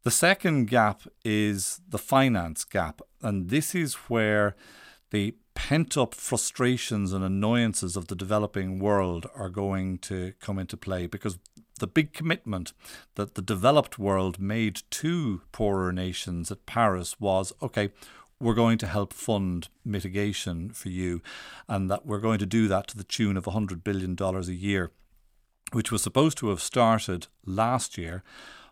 The 0.04 0.12
second 0.12 0.68
gap 0.70 1.02
is 1.26 1.82
the 1.88 1.98
finance 1.98 2.64
gap, 2.64 3.02
and 3.22 3.50
this 3.50 3.76
is 3.76 3.96
where 3.96 4.56
the 5.12 5.36
pent 5.56 5.98
up 5.98 6.16
frustrations 6.16 7.12
and 7.12 7.24
annoyances 7.24 7.98
of 7.98 8.08
the 8.08 8.16
developing 8.16 8.80
world 8.80 9.28
are 9.36 9.50
going 9.50 9.98
to 9.98 10.34
come 10.40 10.58
into 10.58 10.78
play 10.78 11.06
because 11.06 11.38
the 11.80 11.88
big 11.88 12.14
commitment 12.14 12.72
that 13.16 13.36
the 13.36 13.42
developed 13.42 14.00
world 14.00 14.40
made 14.40 14.82
to 14.90 15.42
poorer 15.52 15.92
nations 15.92 16.52
at 16.52 16.66
Paris 16.66 17.20
was 17.20 17.52
okay, 17.62 17.90
we're 18.40 18.54
going 18.54 18.78
to 18.78 18.88
help 18.88 19.14
fund 19.14 19.68
mitigation 19.84 20.70
for 20.70 20.90
you, 20.90 21.22
and 21.68 21.90
that 21.90 22.06
we're 22.06 22.20
going 22.20 22.40
to 22.40 22.46
do 22.46 22.68
that 22.68 22.88
to 22.88 22.98
the 22.98 23.04
tune 23.04 23.38
of 23.38 23.46
$100 23.46 23.84
billion 23.84 24.16
a 24.20 24.42
year, 24.52 24.92
which 25.74 25.92
was 25.92 26.02
supposed 26.02 26.38
to 26.38 26.50
have 26.50 26.62
started 26.62 27.28
last 27.46 27.98
year. 27.98 28.24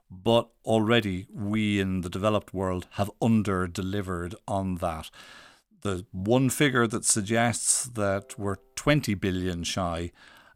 But 0.09 0.47
already 0.63 1.27
we 1.33 1.81
in 1.81 2.00
the 2.01 2.09
developed 2.09 2.53
world 2.53 2.88
have 2.91 3.12
under 3.21 3.67
delivered 3.67 4.36
on 4.47 4.75
that. 4.75 5.09
The 5.81 6.05
one 6.12 6.50
figure 6.50 6.88
that 6.88 7.03
suggests 7.03 7.83
that 7.89 8.39
we're 8.39 8.55
20 8.75 9.15
billion 9.15 9.63
shy 9.63 10.12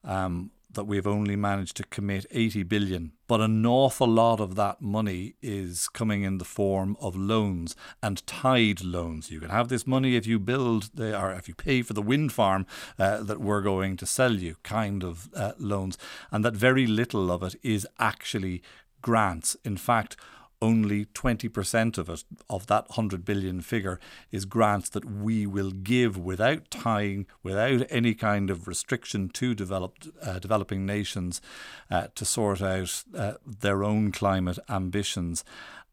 um, 0.06 0.52
that 0.74 0.86
we've 0.86 1.08
only 1.08 1.36
managed 1.36 1.78
to 1.78 1.84
commit 1.84 2.26
80 2.32 2.64
billion, 2.64 3.12
but 3.28 3.42
an 3.42 3.66
awful 3.66 4.08
lot 4.08 4.40
of 4.40 4.56
that 4.56 4.82
money 4.82 5.36
is 5.42 5.88
coming 5.88 6.24
in 6.24 6.38
the 6.38 6.46
form 6.46 6.98
of 7.00 7.16
loans 7.16 7.76
and 8.02 8.26
tied 8.26 8.84
loans. 8.84 9.32
You 9.32 9.40
can 9.40 9.50
have 9.50 9.70
this 9.70 9.86
money 9.86 10.16
if 10.16 10.26
you 10.26 10.40
build 10.40 10.92
the, 10.94 11.20
or 11.20 11.32
if 11.34 11.48
you 11.48 11.56
pay 11.56 11.82
for 11.82 11.94
the 11.94 12.02
wind 12.02 12.32
farm 12.32 12.66
uh, 12.98 13.24
that 13.24 13.42
we're 13.42 13.62
going 13.62 13.98
to 13.98 14.06
sell 14.06 14.34
you, 14.34 14.56
kind 14.64 15.04
of 15.04 15.30
uh, 15.36 15.54
loans, 15.58 15.98
and 16.32 16.44
that 16.46 16.56
very 16.56 16.88
little 16.88 17.32
of 17.32 17.44
it 17.44 17.56
is 17.64 17.88
actually 18.00 18.62
grants. 19.02 19.56
In 19.64 19.78
fact, 19.78 20.16
only 20.62 21.06
20% 21.06 21.98
of 21.98 22.10
it, 22.10 22.24
of 22.50 22.68
that 22.68 22.90
100 22.90 23.26
billion 23.26 23.62
figure, 23.62 24.00
is 24.32 24.46
grants 24.46 24.90
that 24.90 25.06
we 25.06 25.46
will 25.48 25.72
give 25.72 26.18
without 26.18 26.70
tying, 26.70 27.26
without 27.44 27.86
any 27.90 28.14
kind 28.14 28.50
of 28.50 28.68
restriction 28.68 29.30
to 29.30 29.56
developed, 29.56 30.08
uh, 30.22 30.40
developing 30.40 30.86
nations 30.86 31.42
uh, 31.90 32.08
to 32.16 32.26
sort 32.26 32.62
out 32.62 33.04
uh, 33.16 33.34
their 33.46 33.84
own 33.84 34.12
climate 34.12 34.60
ambitions. 34.70 35.44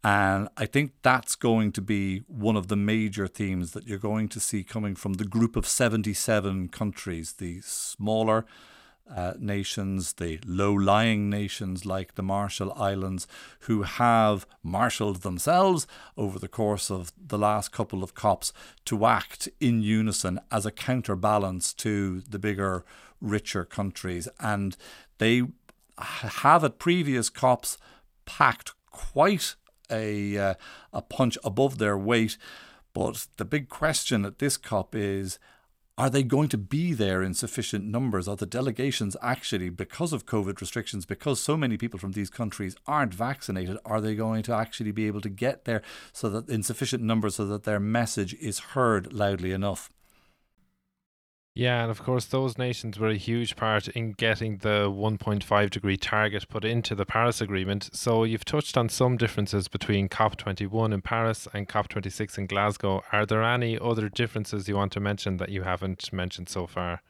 And 0.05 0.49
I 0.57 0.67
think 0.67 0.93
that's 1.03 1.35
going 1.35 1.73
to 1.73 1.83
be 1.83 2.23
one 2.29 2.57
of 2.57 2.69
the 2.69 2.77
major 2.77 3.27
themes 3.27 3.73
that 3.73 3.87
you're 3.87 3.99
going 3.99 4.29
to 4.29 4.41
see 4.41 4.63
coming 4.63 4.95
from 4.95 5.15
the 5.15 5.25
group 5.25 5.57
of 5.57 5.67
77 5.67 6.69
countries, 6.69 7.35
the 7.35 7.61
smaller, 7.63 8.47
uh, 9.15 9.35
nations, 9.39 10.15
the 10.15 10.39
low 10.47 10.73
lying 10.73 11.31
nations 11.31 11.87
like 11.87 12.15
the 12.15 12.23
Marshall 12.23 12.73
Islands, 12.75 13.27
who 13.61 13.83
have 13.83 14.47
marshalled 14.63 15.23
themselves 15.23 15.87
over 16.17 16.39
the 16.39 16.49
course 16.49 16.91
of 16.91 17.13
the 17.17 17.39
last 17.39 17.73
couple 17.73 18.03
of 18.03 18.15
COPs 18.15 18.53
to 18.87 19.07
act 19.07 19.49
in 19.61 19.83
unison 19.83 20.41
as 20.51 20.67
a 20.67 20.71
counterbalance 20.71 21.73
to 21.75 22.21
the 22.21 22.39
bigger, 22.39 22.85
richer 23.21 23.65
countries. 23.65 24.29
And 24.41 24.77
they 25.19 25.45
have 25.99 26.65
at 26.65 26.79
previous 26.79 27.29
COPs 27.29 27.79
packed 28.27 28.73
quite 28.91 29.55
a, 29.91 30.37
uh, 30.37 30.55
a 30.93 31.03
punch 31.03 31.39
above 31.45 31.79
their 31.79 31.97
weight. 31.97 32.37
But 32.93 33.27
the 33.37 33.45
big 33.45 33.69
question 33.69 34.25
at 34.25 34.39
this 34.39 34.57
COP 34.57 34.95
is 34.95 35.39
are 35.99 36.09
they 36.09 36.23
going 36.23 36.49
to 36.49 36.57
be 36.57 36.93
there 36.93 37.23
in 37.25 37.35
sufficient 37.35 37.85
numbers? 37.85 38.29
Are 38.29 38.37
the 38.37 38.47
delegations 38.47 39.17
actually, 39.21 39.69
because 39.69 40.13
of 40.13 40.27
COVID 40.27 40.61
restrictions, 40.61 41.05
because 41.05 41.41
so 41.41 41.57
many 41.57 41.77
people 41.77 41.99
from 41.99 42.13
these 42.13 42.31
countries 42.31 42.77
aren't 42.87 43.13
vaccinated, 43.13 43.79
are 43.85 44.01
they 44.01 44.15
going 44.15 44.45
to 44.45 44.55
actually 44.55 44.93
be 44.93 45.09
able 45.09 45.21
to 45.23 45.29
get 45.29 45.65
there 45.65 45.83
so 46.13 46.29
that 46.31 46.49
in 46.49 46.63
sufficient 46.63 47.03
numbers 47.03 47.35
so 47.35 47.47
that 47.47 47.65
their 47.65 47.81
message 47.81 48.33
is 48.35 48.61
heard 48.61 49.13
loudly 49.13 49.51
enough? 49.51 49.91
Yeah, 51.55 51.83
and 51.83 51.91
of 51.91 52.03
course, 52.03 52.27
those 52.27 52.57
nations 52.57 53.01
were 53.01 53.09
a 53.09 53.17
huge 53.17 53.57
part 53.57 53.89
in 53.89 54.13
getting 54.13 54.59
the 54.59 54.89
1.5 54.89 55.71
degree 55.71 55.97
target 55.97 56.49
put 56.49 56.65
into 56.65 56.95
the 56.95 57.05
Paris 57.05 57.41
Agreement. 57.41 57.91
So, 57.93 58.23
you've 58.23 58.45
touched 58.45 58.77
on 58.77 58.89
some 58.89 59.17
differences 59.17 59.67
between 59.67 60.09
COP21 60.09 60.95
in 60.95 61.03
Paris 61.03 61.49
and 61.53 61.69
COP26 61.69 62.39
in 62.39 62.47
Glasgow. 62.47 63.03
Are 63.11 63.27
there 63.27 63.43
any 63.43 63.77
other 63.77 64.09
differences 64.09 64.69
you 64.69 64.77
want 64.77 64.93
to 64.93 65.01
mention 65.01 65.39
that 65.39 65.49
you 65.49 65.63
haven't 65.63 66.13
mentioned 66.13 66.49
so 66.49 66.69
far? 66.69 67.03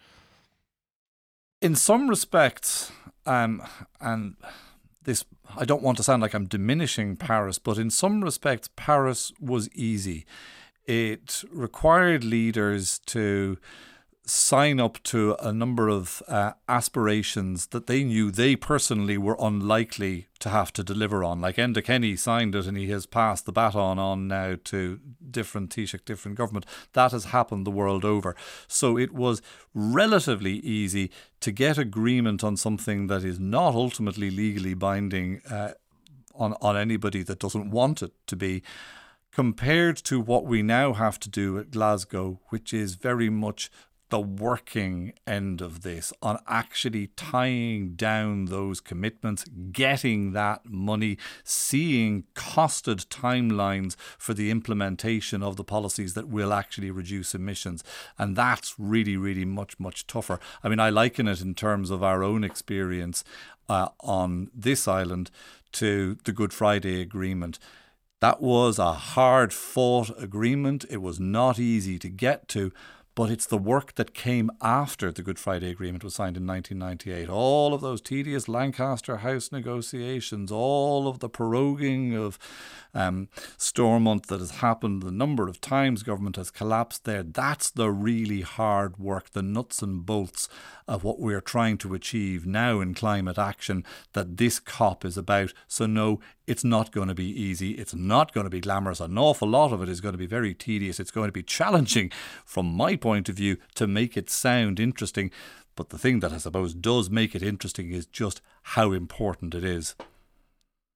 In 1.61 1.75
some 1.75 2.09
respects, 2.09 2.91
um, 3.27 3.63
and 4.01 4.37
this, 5.03 5.25
I 5.57 5.65
don't 5.65 5.83
want 5.83 5.97
to 5.99 6.03
sound 6.03 6.23
like 6.23 6.35
I'm 6.35 6.47
diminishing 6.47 7.17
Paris, 7.17 7.59
but 7.59 7.77
in 7.77 7.91
some 7.91 8.23
respects, 8.23 8.71
Paris 8.77 9.33
was 9.41 9.69
easy. 9.75 10.25
It 10.87 11.45
required 11.53 12.25
leaders 12.25 13.01
to 13.07 13.59
sign 14.29 14.79
up 14.79 15.03
to 15.03 15.35
a 15.41 15.53
number 15.53 15.89
of 15.89 16.23
uh, 16.29 16.53
aspirations 16.69 17.69
that 17.69 17.87
they 17.87 18.05
knew 18.05 18.31
they 18.31 18.55
personally 18.57 19.17
were 19.17 19.37
unlikely 19.41 20.29
to 20.39 20.51
have 20.51 20.73
to 20.75 20.85
deliver 20.85 21.25
on. 21.25 21.41
Like 21.41 21.57
Enda 21.57 21.83
Kenny 21.83 22.15
signed 22.15 22.55
it 22.55 22.67
and 22.67 22.77
he 22.77 22.91
has 22.91 23.07
passed 23.07 23.47
the 23.47 23.53
baton 23.53 23.99
on 23.99 24.29
now 24.29 24.57
to 24.65 25.01
different 25.31 25.71
Taoiseach, 25.71 26.05
different 26.05 26.37
government. 26.37 26.67
That 26.93 27.13
has 27.13 27.27
happened 27.27 27.67
the 27.67 27.71
world 27.71 28.05
over. 28.05 28.37
So 28.67 28.99
it 28.99 29.13
was 29.13 29.41
relatively 29.73 30.59
easy 30.59 31.11
to 31.41 31.51
get 31.51 31.79
agreement 31.79 32.45
on 32.45 32.57
something 32.57 33.07
that 33.07 33.25
is 33.25 33.41
not 33.41 33.75
ultimately 33.75 34.31
legally 34.31 34.75
binding 34.75 35.41
uh, 35.51 35.73
on, 36.35 36.55
on 36.61 36.77
anybody 36.77 37.23
that 37.23 37.39
doesn't 37.39 37.71
want 37.71 38.03
it 38.03 38.13
to 38.27 38.37
be 38.37 38.63
compared 39.33 39.97
to 39.97 40.21
what 40.21 40.45
we 40.45 40.63
now 40.63 40.93
have 40.93 41.21
to 41.21 41.29
do 41.29 41.59
at 41.59 41.71
Glasgow, 41.71 42.41
which 42.49 42.75
is 42.75 42.95
very 42.95 43.31
much 43.31 43.71
the 44.11 44.21
working 44.21 45.13
end 45.27 45.61
of 45.61 45.83
this 45.83 46.13
on 46.23 46.39
actually 46.47 47.09
tying 47.09 47.95
down 47.95 48.47
those 48.47 48.81
commitments, 48.81 49.45
getting 49.73 50.33
that 50.33 50.65
money, 50.65 51.19
seeing 51.45 52.25
costed 52.35 53.07
timelines 53.09 53.97
for 54.17 54.35
the 54.35 54.51
implementation 54.51 55.43
of 55.43 55.57
the 55.57 55.65
policies 55.65 56.15
that 56.15 56.29
will 56.29 56.53
actually 56.53 56.91
reduce 56.91 57.35
emissions. 57.35 57.85
And 58.19 58.35
that's 58.37 58.75
really, 58.79 59.17
really 59.17 59.45
much, 59.45 59.79
much 59.79 60.07
tougher. 60.07 60.41
I 60.63 60.69
mean, 60.69 60.81
I 60.81 60.91
liken 60.91 61.29
it 61.29 61.41
in 61.41 61.55
terms 61.55 61.91
of 61.91 62.03
our 62.03 62.23
own 62.23 62.45
experience 62.45 63.25
uh, 63.69 63.89
on 64.01 64.51
this 64.55 64.89
island 64.89 65.31
to 65.73 66.17
the 66.25 66.33
Good 66.33 66.53
Friday 66.53 67.01
Agreement. 67.01 67.59
That 68.21 68.41
was 68.41 68.79
a 68.79 68.93
hard 68.95 69.53
fought 69.53 70.11
agreement. 70.21 70.85
It 70.91 70.97
was 71.03 71.21
not 71.21 71.59
easy 71.59 71.99
to 72.01 72.09
get 72.09 72.49
to 72.49 72.73
but 73.19 73.31
it's 73.31 73.47
the 73.47 73.59
work 73.59 73.97
that 73.97 74.15
came 74.15 74.49
after 74.63 75.11
the 75.11 75.25
Good 75.25 75.41
Friday 75.41 75.71
Agreement 75.71 76.05
was 76.05 76.15
signed 76.15 76.37
in 76.37 76.47
1998. 76.47 77.29
All 77.29 77.75
of 77.75 77.81
those 77.81 78.01
tedious 78.01 78.47
Lancaster 78.47 79.17
House 79.17 79.51
negotiations, 79.51 80.53
all 80.53 81.09
of 81.09 81.19
the 81.19 81.29
proroguing 81.29 82.17
of 82.17 82.39
um, 82.95 83.29
Stormont 83.57 84.29
that 84.29 84.39
has 84.39 84.53
happened, 84.59 85.03
the 85.03 85.11
number 85.11 85.49
of 85.49 85.61
times 85.61 86.05
government 86.05 86.37
has 86.37 86.53
collapsed 86.53 87.07
there, 87.07 87.25
that's 87.25 87.71
the 87.71 87.91
really 87.91 88.43
hard 88.43 88.99
work, 88.99 89.31
the 89.31 89.43
nuts 89.43 89.83
and 89.83 90.07
bolts 90.07 90.49
of 90.87 91.03
what 91.03 91.19
we're 91.19 91.41
trying 91.41 91.77
to 91.79 91.95
achieve 91.95 92.47
now 92.47 92.81
in 92.81 92.95
climate 92.95 93.37
action 93.37 93.85
that 94.13 94.37
this 94.37 94.61
COP 94.61 95.05
is 95.05 95.19
about. 95.19 95.53
So, 95.67 95.87
no, 95.87 96.21
it's 96.49 96.65
not 96.65 96.93
going 96.93 97.09
to 97.09 97.15
be 97.15 97.29
easy. 97.29 97.73
It's 97.73 97.95
not 97.95 98.33
going 98.33 98.45
to 98.45 98.51
be 98.51 98.61
glamorous. 98.61 99.01
An 99.01 99.19
awful 99.19 99.49
lot 99.49 99.73
of 99.73 99.83
it 99.83 99.89
is 99.89 100.01
going 100.01 100.15
to 100.15 100.19
be 100.19 100.27
very 100.27 100.55
tedious. 100.55 100.99
It's 100.99 101.11
going 101.11 101.29
to 101.29 101.33
be 101.33 101.43
challenging 101.59 102.11
from 102.45 102.67
my 102.67 102.97
point 102.97 103.29
of 103.29 103.37
view 103.37 103.59
to 103.75 103.87
make 103.87 104.17
it 104.17 104.31
sound 104.31 104.81
interesting. 104.81 105.31
But 105.77 105.91
the 105.91 105.99
thing 105.99 106.21
that 106.21 106.33
I 106.33 106.39
suppose 106.39 106.75
does 106.75 107.11
make 107.11 107.35
it 107.35 107.43
interesting 107.43 107.93
is 107.93 108.07
just 108.07 108.41
how 108.63 108.93
important 108.93 109.55
it 109.55 109.63
is. 109.63 109.95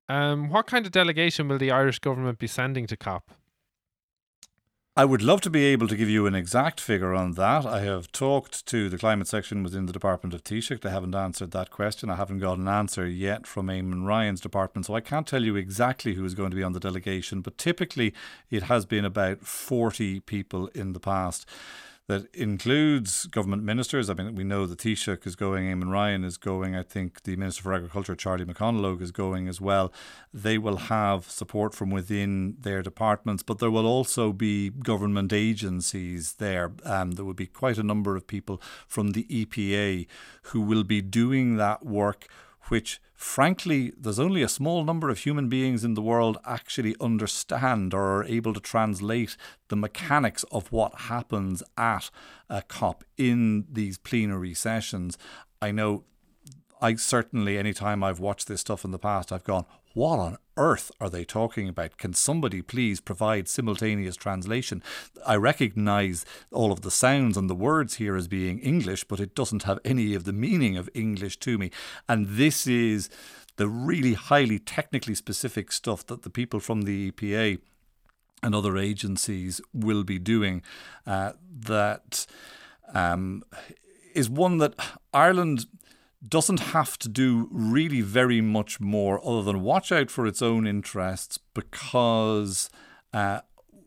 Um, 0.09 0.49
what 0.49 0.67
kind 0.67 0.85
of 0.85 0.93
delegation 0.93 1.49
will 1.49 1.59
the 1.59 1.71
Irish 1.71 1.99
government 1.99 2.39
be 2.39 2.47
sending 2.47 2.87
to 2.89 2.97
COP? 2.97 3.31
I 4.95 5.07
would 5.07 5.23
love 5.23 5.41
to 5.41 5.49
be 5.49 5.65
able 5.65 5.89
to 5.89 5.97
give 5.97 6.11
you 6.11 6.27
an 6.27 6.35
exact 6.35 6.79
figure 6.79 7.15
on 7.15 7.33
that. 7.33 7.65
I 7.65 7.81
have 7.81 8.13
talked 8.13 8.67
to 8.67 8.91
the 8.91 8.99
climate 8.99 9.27
section 9.27 9.63
within 9.63 9.87
the 9.87 9.93
Department 9.93 10.35
of 10.35 10.45
Taoiseach. 10.45 10.83
They 10.83 10.91
haven't 10.91 11.15
answered 11.15 11.53
that 11.53 11.71
question. 11.71 12.11
I 12.11 12.17
haven't 12.17 12.41
got 12.41 12.59
an 12.59 12.69
answer 12.69 13.07
yet 13.07 13.47
from 13.47 13.69
Eamon 13.69 14.05
Ryan's 14.07 14.43
department, 14.43 14.85
so 14.85 14.95
I 14.95 15.01
can't 15.01 15.27
tell 15.27 15.45
you 15.45 15.57
exactly 15.57 16.13
who 16.13 16.27
is 16.27 16.35
going 16.35 16.51
to 16.51 16.57
be 16.59 16.63
on 16.63 16.75
the 16.75 16.79
delegation, 16.79 17.41
but 17.41 17.57
typically 17.57 18.13
it 18.51 18.65
has 18.65 18.85
been 18.85 19.07
about 19.07 19.47
40 19.47 20.21
people 20.21 20.67
in 20.75 20.93
the 20.93 21.01
past 21.01 21.49
that 22.13 22.35
includes 22.35 23.25
government 23.25 23.63
ministers. 23.63 24.11
I 24.11 24.15
mean, 24.15 24.35
we 24.35 24.45
know 24.45 24.67
the 24.67 24.77
Taoiseach 24.77 25.27
is 25.27 25.35
going, 25.35 25.65
Eamon 25.65 25.91
Ryan 25.91 26.25
is 26.25 26.37
going, 26.37 26.77
I 26.77 26.83
think 26.83 27.23
the 27.23 27.37
Minister 27.37 27.63
for 27.63 27.73
Agriculture, 27.73 28.15
Charlie 28.15 28.45
McConalogue, 28.45 29.01
is 29.01 29.13
going 29.13 29.49
as 29.49 29.63
well. 29.63 29.91
They 30.33 30.59
will 30.59 30.77
have 30.77 31.31
support 31.31 31.75
from 31.75 31.91
within 31.91 32.57
their 32.61 32.83
departments, 32.83 33.43
but 33.43 33.61
there 33.61 33.71
will 33.71 33.87
also 33.87 34.31
be 34.31 34.69
government 34.69 35.33
agencies 35.33 36.35
there. 36.35 36.73
Um, 36.85 37.13
there 37.13 37.25
will 37.25 37.33
be 37.33 37.47
quite 37.47 37.79
a 37.79 37.83
number 37.83 38.15
of 38.15 38.27
people 38.27 38.61
from 38.87 39.13
the 39.13 39.25
EPA 39.25 40.07
who 40.43 40.61
will 40.61 40.85
be 40.85 41.01
doing 41.01 41.57
that 41.57 41.87
work 41.87 42.29
which 42.69 43.01
frankly, 43.23 43.93
there's 43.97 44.19
only 44.19 44.43
a 44.43 44.49
small 44.49 44.85
number 44.85 45.09
of 45.09 45.21
human 45.21 45.49
beings 45.49 45.85
in 45.85 45.95
the 45.95 46.03
world 46.03 46.37
actually 46.45 46.97
understand 47.01 47.95
or 47.95 48.19
are 48.19 48.25
able 48.25 48.53
to 48.53 48.61
translate 48.61 49.37
the 49.69 49.77
mechanics 49.77 50.45
of 50.51 50.71
what 50.73 51.03
happens 51.03 51.63
at 51.79 52.11
a 52.51 52.63
COP 52.63 53.05
in 53.17 53.65
these 53.71 53.97
plenary 53.97 54.55
sessions. 54.55 55.17
I 55.63 55.71
know 55.71 56.03
I 56.81 56.97
certainly, 56.97 57.59
anytime 57.59 58.03
I've 58.03 58.19
watched 58.19 58.49
this 58.49 58.61
stuff 58.61 58.85
in 58.85 58.91
the 58.91 58.99
past, 58.99 59.31
I've 59.31 59.45
gone, 59.45 59.67
what 59.95 60.19
on 60.19 60.39
earth 60.57 60.91
are 61.01 61.11
they 61.11 61.25
talking 61.25 61.69
about? 61.69 61.97
Can 61.97 62.15
somebody 62.15 62.63
please 62.63 63.01
provide 63.01 63.49
simultaneous 63.49 64.17
translation? 64.17 64.83
I 65.27 65.37
recognize 65.37 66.25
all 66.51 66.73
of 66.73 66.83
the 66.83 66.91
sounds 66.91 67.37
and 67.37 67.49
the 67.49 67.55
words 67.55 67.95
here 67.95 68.17
as 68.17 68.29
being 68.29 68.59
English, 68.61 69.05
but 69.05 69.21
it 69.21 69.35
doesn't 69.35 69.65
have 69.65 69.79
any 69.85 70.15
of 70.15 70.25
the 70.25 70.33
meaning 70.33 70.77
of 70.77 70.91
English 70.95 71.39
to 71.41 71.59
me. 71.59 71.71
And 72.09 72.27
this 72.27 72.67
is 72.67 73.11
the 73.57 73.69
really 73.69 74.15
highly 74.15 74.59
technically 74.59 75.15
specific 75.15 75.73
stuff 75.73 76.07
that 76.07 76.23
the 76.23 76.31
people 76.31 76.61
from 76.61 76.83
the 76.83 77.11
EPA 77.11 77.59
and 78.43 78.55
other 78.55 78.77
agencies 78.77 79.61
will 79.73 80.05
be 80.05 80.19
doing 80.19 80.63
uh, 81.07 81.33
that 81.61 82.27
um, 82.93 83.43
is 84.15 84.29
one 84.29 84.59
that 84.59 84.75
Ireland 85.15 85.67
doesn't 86.27 86.61
have 86.61 86.99
to 86.99 87.09
do 87.09 87.49
really 87.51 88.01
very 88.01 88.41
much 88.41 88.81
more 88.81 89.21
other 89.27 89.43
than 89.43 89.63
watch 89.63 89.91
out 89.91 90.11
for 90.11 90.27
its 90.27 90.41
own 90.41 90.67
interests 90.67 91.39
because 91.55 92.71
uh, 93.13 93.41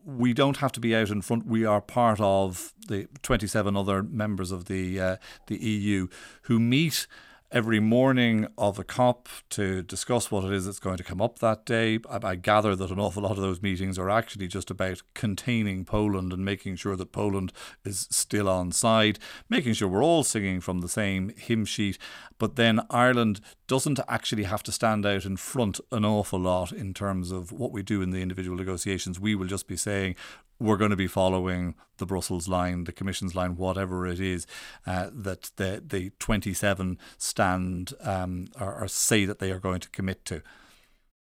we 0.05 0.33
don't 0.33 0.57
have 0.57 0.71
to 0.73 0.79
be 0.79 0.95
out 0.95 1.09
in 1.09 1.21
front. 1.21 1.47
We 1.47 1.65
are 1.65 1.81
part 1.81 2.19
of 2.19 2.73
the 2.87 3.07
27 3.23 3.75
other 3.75 4.03
members 4.03 4.51
of 4.51 4.65
the 4.65 4.99
uh, 4.99 5.15
the 5.47 5.57
EU 5.57 6.07
who 6.43 6.59
meet 6.59 7.07
every 7.55 7.79
morning 7.79 8.45
of 8.57 8.77
a 8.77 8.83
COP 8.83 9.29
to 9.49 9.81
discuss 9.81 10.29
what 10.29 10.43
it 10.43 10.51
is 10.51 10.65
that's 10.65 10.77
going 10.77 10.97
to 10.97 11.05
come 11.05 11.21
up 11.21 11.39
that 11.39 11.65
day. 11.65 11.97
I, 12.09 12.19
I, 12.21 12.35
gather 12.35 12.75
that 12.75 12.91
an 12.91 12.99
awful 12.99 13.23
lot 13.23 13.31
of 13.31 13.37
those 13.37 13.61
meetings 13.61 13.97
are 13.97 14.09
actually 14.09 14.49
just 14.49 14.69
about 14.69 15.01
containing 15.13 15.85
Poland 15.85 16.33
and 16.33 16.43
making 16.43 16.75
sure 16.75 16.97
that 16.97 17.13
Poland 17.13 17.53
is 17.85 18.09
still 18.11 18.49
on 18.49 18.73
side, 18.73 19.19
making 19.47 19.71
sure 19.71 19.87
we're 19.87 20.03
all 20.03 20.25
singing 20.25 20.59
from 20.59 20.81
the 20.81 20.89
same 20.89 21.29
hymn 21.29 21.63
sheet. 21.63 21.97
But 22.37 22.57
then 22.57 22.81
Ireland 22.89 23.39
doesn't 23.67 24.01
actually 24.09 24.43
have 24.43 24.63
to 24.63 24.73
stand 24.73 25.05
out 25.05 25.23
in 25.23 25.37
front 25.37 25.79
an 25.93 26.03
awful 26.03 26.39
lot 26.39 26.73
in 26.73 26.93
terms 26.93 27.31
of 27.31 27.53
what 27.53 27.71
we 27.71 27.81
do 27.81 28.01
in 28.01 28.09
the 28.09 28.21
individual 28.21 28.57
negotiations. 28.57 29.17
We 29.17 29.33
will 29.33 29.47
just 29.47 29.65
be 29.65 29.77
saying, 29.77 30.17
we're 30.59 30.77
going 30.77 30.91
to 30.91 30.97
be 30.97 31.07
following 31.07 31.75
the 31.97 32.05
Brussels 32.05 32.47
line, 32.47 32.85
the 32.85 32.91
Commission's 32.91 33.35
line, 33.35 33.55
whatever 33.55 34.07
it 34.07 34.19
is 34.19 34.47
uh, 34.85 35.09
that 35.13 35.51
the 35.57 35.81
the 35.85 36.11
27 36.19 36.97
stand 37.17 37.93
um, 38.01 38.47
or, 38.59 38.83
or 38.83 38.87
say 38.87 39.25
that 39.25 39.39
they 39.39 39.51
are 39.51 39.59
going 39.59 39.79
to 39.79 39.89
commit 39.89 40.25
to. 40.25 40.41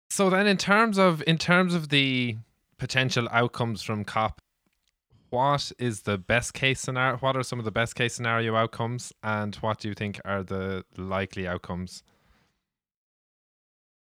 So 0.10 0.30
then, 0.30 0.48
in 0.48 0.58
terms 0.58 0.98
of 0.98 1.24
in 1.28 1.38
terms 1.38 1.74
of 1.74 1.90
the 1.90 2.38
potential 2.78 3.28
outcomes 3.32 3.82
from 3.82 4.04
COP, 4.04 4.40
what 5.30 5.72
is 5.80 6.02
the 6.02 6.18
best 6.18 6.54
case 6.54 6.80
scenario? 6.80 7.18
What 7.18 7.36
are 7.36 7.44
some 7.44 7.60
of 7.60 7.66
the 7.66 7.72
best 7.72 7.96
case 7.96 8.14
scenario 8.14 8.56
outcomes, 8.56 9.12
and 9.24 9.56
what 9.58 9.80
do 9.80 9.88
you 9.88 9.94
think 9.94 10.22
are 10.24 10.44
the 10.44 10.86
likely 10.98 11.48
outcomes? 11.48 12.04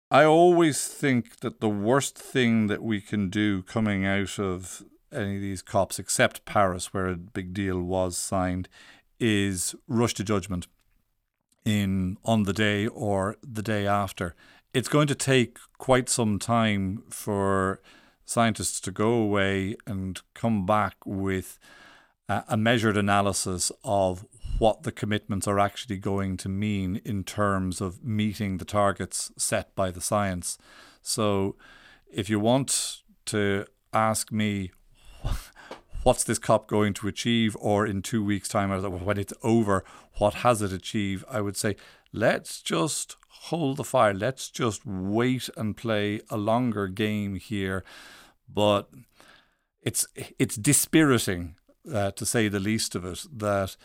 I 0.10 0.24
always 0.24 0.88
think 0.88 1.42
that 1.42 1.60
the 1.60 1.70
worst 1.70 2.18
thing 2.18 2.68
that 2.68 2.82
we 2.82 3.02
can 3.02 3.30
do 3.30 3.62
coming 3.64 4.06
out 4.06 4.40
of 4.40 4.84
any 5.12 5.36
of 5.36 5.42
these 5.42 5.62
COPs, 5.62 6.00
except 6.00 6.46
Paris, 6.46 6.94
where 6.94 7.08
a 7.08 7.16
big 7.16 7.54
deal 7.54 7.82
was 7.82 8.18
signed, 8.18 8.68
is 9.20 9.76
rushed 9.88 10.18
to 10.18 10.24
judgment 10.24 10.68
in 11.66 12.18
on 12.24 12.44
the 12.44 12.54
day 12.54 12.88
or 12.88 13.36
the 13.44 13.62
day 13.62 13.86
after. 13.86 14.36
It's 14.74 14.88
going 14.88 15.08
to 15.08 15.16
take 15.16 15.58
quite 15.78 16.10
some 16.10 16.40
time 16.40 17.04
for 17.10 17.82
scientists 18.26 18.80
to 18.82 18.92
go 18.92 19.12
away 19.14 19.76
and 19.86 20.22
come 20.34 20.66
back 20.66 20.96
with 21.06 21.58
a, 22.30 22.44
a 22.50 22.58
measured 22.58 22.98
analysis 22.98 23.72
of 23.84 24.26
what 24.60 24.84
the 24.84 24.92
commitments 24.92 25.48
are 25.48 25.60
actually 25.60 25.98
going 25.98 26.36
to 26.38 26.50
mean 26.50 27.02
in 27.06 27.24
terms 27.24 27.80
of 27.80 28.04
meeting 28.04 28.58
the 28.58 28.66
targets 28.66 29.32
set 29.38 29.74
by 29.76 29.92
the 29.92 30.02
science. 30.02 30.58
So, 31.02 31.56
if 32.12 32.30
you 32.30 32.40
want 32.40 33.02
to 33.26 33.66
ask 33.94 34.32
me 34.32 34.72
what's 36.04 36.24
this 36.24 36.40
COP 36.40 36.68
going 36.68 36.94
to 36.96 37.08
achieve, 37.08 37.56
or 37.60 37.86
in 37.86 38.02
two 38.02 38.24
weeks' 38.24 38.50
time, 38.50 38.70
when 39.04 39.18
it's 39.18 39.34
over, 39.44 39.84
what 40.18 40.36
has 40.36 40.62
it 40.62 40.72
achieved? 40.74 41.26
I 41.30 41.42
would 41.42 41.58
say, 41.58 41.76
let's 42.14 42.62
just 42.62 43.16
hold 43.28 43.78
the 43.78 43.84
fire. 43.84 44.14
Let's 44.14 44.50
just 44.50 44.86
wait 44.86 45.50
and 45.56 45.76
play 45.76 46.22
a 46.30 46.38
longer 46.38 46.88
game 46.88 47.36
here. 47.36 47.84
But 48.48 48.90
it's 49.82 50.06
it's 50.40 50.56
dispiriting, 50.56 51.56
uh, 51.94 52.12
to 52.12 52.26
say 52.26 52.48
the 52.48 52.60
least 52.60 52.96
of 52.96 53.06
it, 53.06 53.26
that 53.32 53.76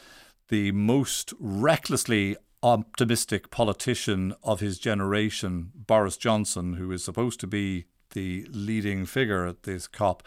the 0.49 0.73
most 0.73 1.33
recklessly 1.39 2.37
optimistic 2.63 3.51
politician 3.51 4.35
of 4.43 4.61
his 4.61 4.79
generation, 4.79 5.73
Boris 5.75 6.17
Johnson, 6.17 6.75
who 6.75 6.93
is 6.93 7.05
supposed 7.05 7.41
to 7.41 7.47
be 7.47 7.87
the 8.13 8.47
leading 8.51 9.07
figure 9.07 9.47
at 9.47 9.63
this 9.65 9.89
COP, 9.89 10.23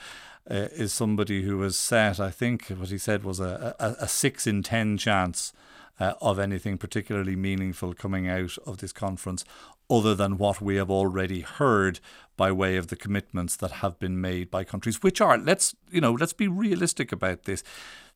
uh, 0.49 0.67
is 0.73 0.93
somebody 0.93 1.43
who 1.43 1.62
has 1.62 1.77
set, 1.77 2.19
I 2.19 2.31
think, 2.31 2.67
what 2.67 2.89
he 2.89 2.97
said 2.97 3.23
was 3.23 3.39
a, 3.39 3.75
a, 3.79 4.03
a 4.03 4.08
six 4.08 4.45
in 4.45 4.63
ten 4.63 4.97
chance 4.97 5.53
uh, 5.99 6.13
of 6.21 6.39
anything 6.39 6.77
particularly 6.77 7.36
meaningful 7.36 7.93
coming 7.93 8.27
out 8.27 8.58
of 8.65 8.77
this 8.77 8.91
conference, 8.91 9.45
other 9.89 10.15
than 10.15 10.38
what 10.38 10.62
we 10.62 10.75
have 10.75 10.91
already 10.91 11.41
heard 11.41 11.99
by 12.38 12.51
way 12.51 12.75
of 12.75 12.88
the 12.88 12.95
commitments 12.95 13.55
that 13.55 13.71
have 13.71 13.97
been 13.99 14.19
made 14.19 14.51
by 14.51 14.63
countries, 14.63 15.01
which 15.01 15.21
are 15.21 15.38
let's 15.38 15.75
you 15.89 16.01
know 16.01 16.12
let's 16.12 16.34
be 16.34 16.47
realistic 16.47 17.12
about 17.12 17.43
this 17.43 17.63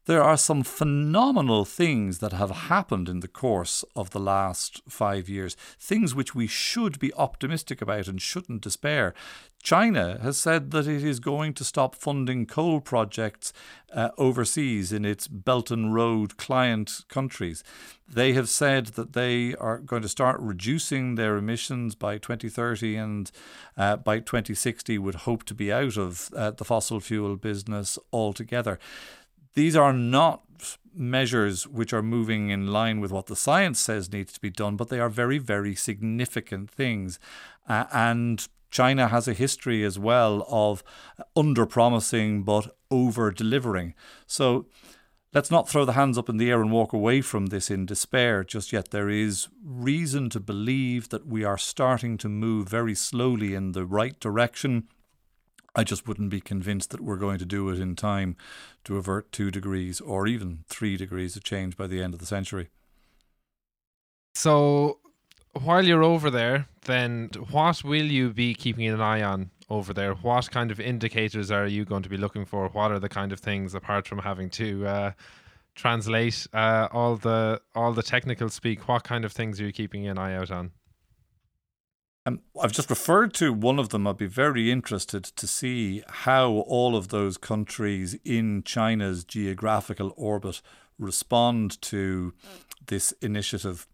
there 0.10 0.24
are 0.24 0.38
some 0.38 0.63
phenomenal 0.63 1.65
things 1.65 2.17
that 2.17 2.34
have 2.34 2.50
happened 2.50 3.08
in 3.08 3.19
the 3.19 3.28
course 3.28 3.86
of 3.95 4.10
the 4.10 4.19
last 4.19 4.82
five 4.89 5.30
years, 5.30 5.56
things 5.80 6.15
which 6.15 6.34
we 6.34 6.48
should 6.48 6.98
be 6.98 7.13
optimistic 7.13 7.80
about 7.80 8.08
and 8.08 8.19
shouldn't 8.19 8.63
despair. 8.63 9.13
China 9.62 10.17
has 10.24 10.36
said 10.36 10.72
that 10.72 10.88
it 10.88 11.04
is 11.04 11.19
going 11.19 11.54
to 11.54 11.63
stop 11.63 11.93
funding 11.93 12.48
coal 12.48 12.82
projects 12.82 13.54
uh, 13.93 14.10
overseas 14.17 14.91
in 14.91 15.06
its 15.06 15.28
Belt 15.28 15.69
and 15.69 15.93
Road 15.93 16.38
client 16.38 17.04
countries. 17.08 17.63
They 18.08 18.34
have 18.34 18.50
said 18.50 18.88
that 18.88 19.13
they 19.13 19.54
are 19.56 19.78
going 19.78 20.02
to 20.02 20.10
start 20.10 20.39
reducing 20.39 21.15
their 21.15 21.38
emissions 21.38 21.93
by 21.93 22.17
2030 22.17 22.95
and 22.95 23.32
uh, 23.78 23.98
by 23.98 24.19
2060 24.19 24.98
would 24.98 25.15
hope 25.15 25.43
to 25.43 25.54
be 25.54 25.72
out 25.72 25.98
of 25.98 26.32
uh, 26.36 26.52
the 26.52 26.65
fossil 26.65 27.00
fuel 27.00 27.36
business 27.36 28.00
altogether. 28.12 28.80
These 29.54 29.76
are 29.76 29.94
not 29.94 30.44
measures 30.94 31.68
which 31.68 31.94
are 31.94 32.02
moving 32.02 32.50
in 32.50 32.68
line 32.68 33.00
with 33.00 33.12
what 33.12 33.28
the 33.28 33.36
science 33.36 33.80
says 33.80 34.12
needs 34.12 34.34
to 34.34 34.40
be 34.40 34.50
done, 34.50 34.76
but 34.76 34.90
they 34.90 35.00
are 35.00 35.10
very, 35.10 35.38
very 35.38 35.76
significant 35.76 36.70
things. 36.70 37.20
Uh, 37.68 37.86
and 37.92 38.48
China 38.70 39.08
has 39.08 39.28
a 39.28 39.34
history 39.34 39.84
as 39.84 39.98
well 39.98 40.46
of 40.50 40.84
under 41.36 41.66
promising 41.66 42.44
but 42.44 42.76
over 42.92 43.32
delivering. 43.32 43.94
So 44.28 44.68
let's 45.34 45.52
not 45.52 45.70
throw 45.70 45.86
the 45.86 45.94
hands 45.94 46.18
up 46.18 46.30
in 46.30 46.38
the 46.38 46.50
air 46.50 46.62
and 46.62 46.72
walk 46.72 46.94
away 46.94 47.22
from 47.22 47.48
this 47.48 47.72
in 47.72 47.86
despair 47.86 48.44
just 48.44 48.74
yet. 48.74 48.92
There 48.92 49.10
is 49.10 49.48
reason 49.64 50.30
to 50.32 50.40
believe 50.40 51.10
that 51.10 51.28
we 51.28 51.44
are 51.44 51.58
starting 51.58 52.18
to 52.20 52.30
move 52.30 52.68
very 52.68 52.96
slowly 52.96 53.56
in 53.56 53.72
the 53.72 53.86
right 53.86 54.20
direction. 54.20 54.88
I 55.75 55.84
just 55.84 56.08
wouldn't 56.08 56.29
be 56.29 56.41
convinced 56.41 56.89
that 56.91 57.01
we're 57.01 57.17
going 57.17 57.39
to 57.39 57.45
do 57.45 57.69
it 57.69 57.79
in 57.79 57.95
time 57.95 58.36
to 58.86 58.97
avert 58.97 59.32
two 59.32 59.51
degrees 59.51 60.01
or 60.01 60.27
even 60.27 60.63
three 60.67 60.97
degrees 60.97 61.36
of 61.36 61.43
change 61.43 61.77
by 61.77 61.88
the 61.88 62.01
end 62.01 62.13
of 62.13 62.19
the 62.19 62.25
century. 62.25 62.69
So, 64.36 64.99
while 65.53 65.86
you're 65.86 66.03
over 66.03 66.29
there, 66.29 66.67
then 66.86 67.29
what 67.51 67.84
will 67.84 68.05
you 68.05 68.32
be 68.32 68.53
keeping 68.53 68.88
an 68.88 69.01
eye 69.01 69.21
on 69.21 69.51
over 69.69 69.93
there? 69.93 70.13
What 70.13 70.49
kind 70.51 70.71
of 70.71 70.79
indicators 70.79 71.51
are 71.51 71.67
you 71.67 71.86
going 71.86 72.03
to 72.03 72.10
be 72.10 72.17
looking 72.17 72.45
for? 72.45 72.67
What 72.69 72.91
are 72.91 72.99
the 72.99 73.10
kind 73.10 73.32
of 73.32 73.39
things 73.39 73.73
apart 73.75 74.08
from 74.08 74.19
having 74.19 74.49
to 74.51 74.88
uh, 74.88 75.12
translate 75.75 76.47
uh, 76.53 76.88
all 76.91 77.15
the 77.15 77.62
all 77.75 77.93
the 77.93 78.03
technical 78.03 78.49
speak? 78.49 78.88
What 78.88 79.03
kind 79.03 79.25
of 79.25 79.32
things 79.32 79.60
are 79.60 79.65
you 79.65 79.71
keeping 79.71 80.08
an 80.08 80.17
eye 80.17 80.36
out 80.36 80.51
on? 80.51 80.71
Um, 82.30 82.42
I've 82.62 82.72
just 82.72 82.92
referred 82.92 83.34
to 83.36 83.52
one 83.52 83.80
of 83.80 83.89
them. 83.89 84.06
I'd 84.06 84.18
be 84.18 84.28
very 84.28 84.70
interested 84.70 85.24
to 85.24 85.48
see 85.48 86.04
how 86.08 86.52
all 86.52 86.96
of 86.96 87.08
those 87.08 87.38
countries 87.38 88.15
in 88.24 88.62
China's 88.62 89.24
geographical 89.24 90.13
orbit 90.15 90.62
respond 91.00 91.82
to 91.82 92.34
this 92.86 93.13
initiative 93.13 93.88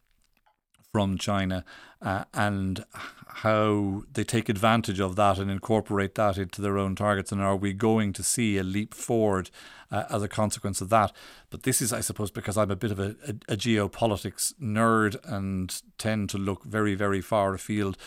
from 0.92 1.18
China 1.18 1.64
uh, 2.06 2.24
and 2.34 2.86
how 3.28 4.04
they 4.14 4.24
take 4.24 4.48
advantage 4.48 5.02
of 5.02 5.18
that 5.18 5.38
and 5.40 5.52
incorporate 5.52 6.16
that 6.16 6.38
into 6.38 6.62
their 6.62 6.78
own 6.78 6.96
targets. 6.96 7.32
And 7.32 7.42
are 7.42 7.56
we 7.56 7.74
going 7.74 8.14
to 8.14 8.24
see 8.24 8.58
a 8.58 8.64
leap 8.64 8.94
forward 8.94 9.50
uh, 9.92 10.04
as 10.10 10.24
a 10.24 10.30
consequence 10.30 10.80
of 10.80 10.90
that? 10.90 11.12
But 11.50 11.64
this 11.64 11.82
is, 11.82 11.92
I 11.92 12.00
suppose, 12.00 12.32
because 12.32 12.58
I'm 12.58 12.72
a 12.72 12.76
bit 12.76 12.92
of 12.92 13.00
a, 13.00 13.16
a, 13.28 13.54
a 13.54 13.58
geopolitics 13.58 14.54
nerd 14.62 15.18
and 15.26 15.82
tend 15.98 16.30
to 16.30 16.38
look 16.38 16.64
very, 16.64 16.96
very 16.96 17.22
far 17.22 17.54
afield 17.54 17.98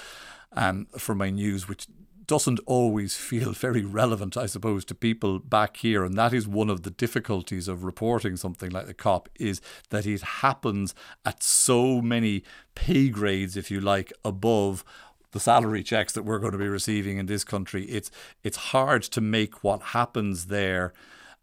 um, 0.52 0.86
for 0.96 1.14
my 1.14 1.28
news, 1.28 1.68
which 1.68 1.88
doesn't 2.28 2.60
always 2.66 3.16
feel 3.16 3.52
very 3.52 3.84
relevant, 3.84 4.36
I 4.36 4.46
suppose, 4.46 4.84
to 4.84 4.94
people 4.94 5.40
back 5.40 5.78
here. 5.78 6.04
And 6.04 6.16
that 6.16 6.32
is 6.32 6.46
one 6.46 6.70
of 6.70 6.82
the 6.82 6.90
difficulties 6.90 7.66
of 7.66 7.82
reporting 7.82 8.36
something 8.36 8.70
like 8.70 8.86
the 8.86 8.94
COP 8.94 9.28
is 9.40 9.60
that 9.90 10.06
it 10.06 10.20
happens 10.20 10.94
at 11.24 11.42
so 11.42 12.00
many 12.00 12.44
pay 12.76 13.08
grades, 13.08 13.56
if 13.56 13.70
you 13.70 13.80
like, 13.80 14.12
above 14.24 14.84
the 15.32 15.40
salary 15.40 15.82
checks 15.82 16.12
that 16.12 16.22
we're 16.22 16.38
going 16.38 16.52
to 16.52 16.58
be 16.58 16.68
receiving 16.68 17.18
in 17.18 17.26
this 17.26 17.44
country. 17.44 17.84
It's 17.84 18.10
it's 18.44 18.56
hard 18.56 19.02
to 19.02 19.20
make 19.20 19.64
what 19.64 19.82
happens 19.82 20.46
there. 20.46 20.92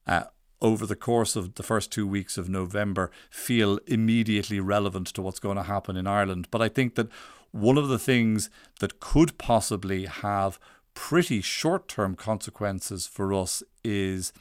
Uh, 0.07 0.23
over 0.61 0.85
the 0.85 0.95
course 0.95 1.35
of 1.35 1.55
the 1.55 1.63
first 1.63 1.91
two 1.91 2.07
weeks 2.07 2.37
of 2.37 2.47
November, 2.47 3.11
feel 3.29 3.77
immediately 3.87 4.59
relevant 4.59 5.05
to 5.07 5.21
what's 5.21 5.39
going 5.39 5.57
to 5.57 5.63
happen 5.63 5.97
in 5.97 6.07
Ireland. 6.07 6.47
But 6.49 6.61
I 6.61 6.69
think 6.69 6.95
that 6.95 7.09
one 7.51 7.77
of 7.77 7.87
the 7.87 7.99
things 7.99 8.49
that 8.79 8.99
could 8.99 9.37
possibly 9.37 10.05
have 10.05 10.57
pretty 10.95 11.41
short 11.41 11.87
term 11.87 12.15
consequences 12.15 13.05
for 13.05 13.31
us 13.31 13.61
is 13.83 14.33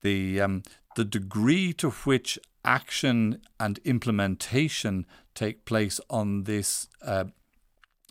the 0.00 0.40
um, 0.40 0.62
the 0.96 1.04
degree 1.04 1.72
to 1.74 1.90
which 1.90 2.38
action 2.64 3.40
and 3.58 3.78
implementation 3.84 5.06
take 5.34 5.64
place 5.64 6.00
on 6.08 6.44
this 6.44 6.88
uh, 7.02 7.24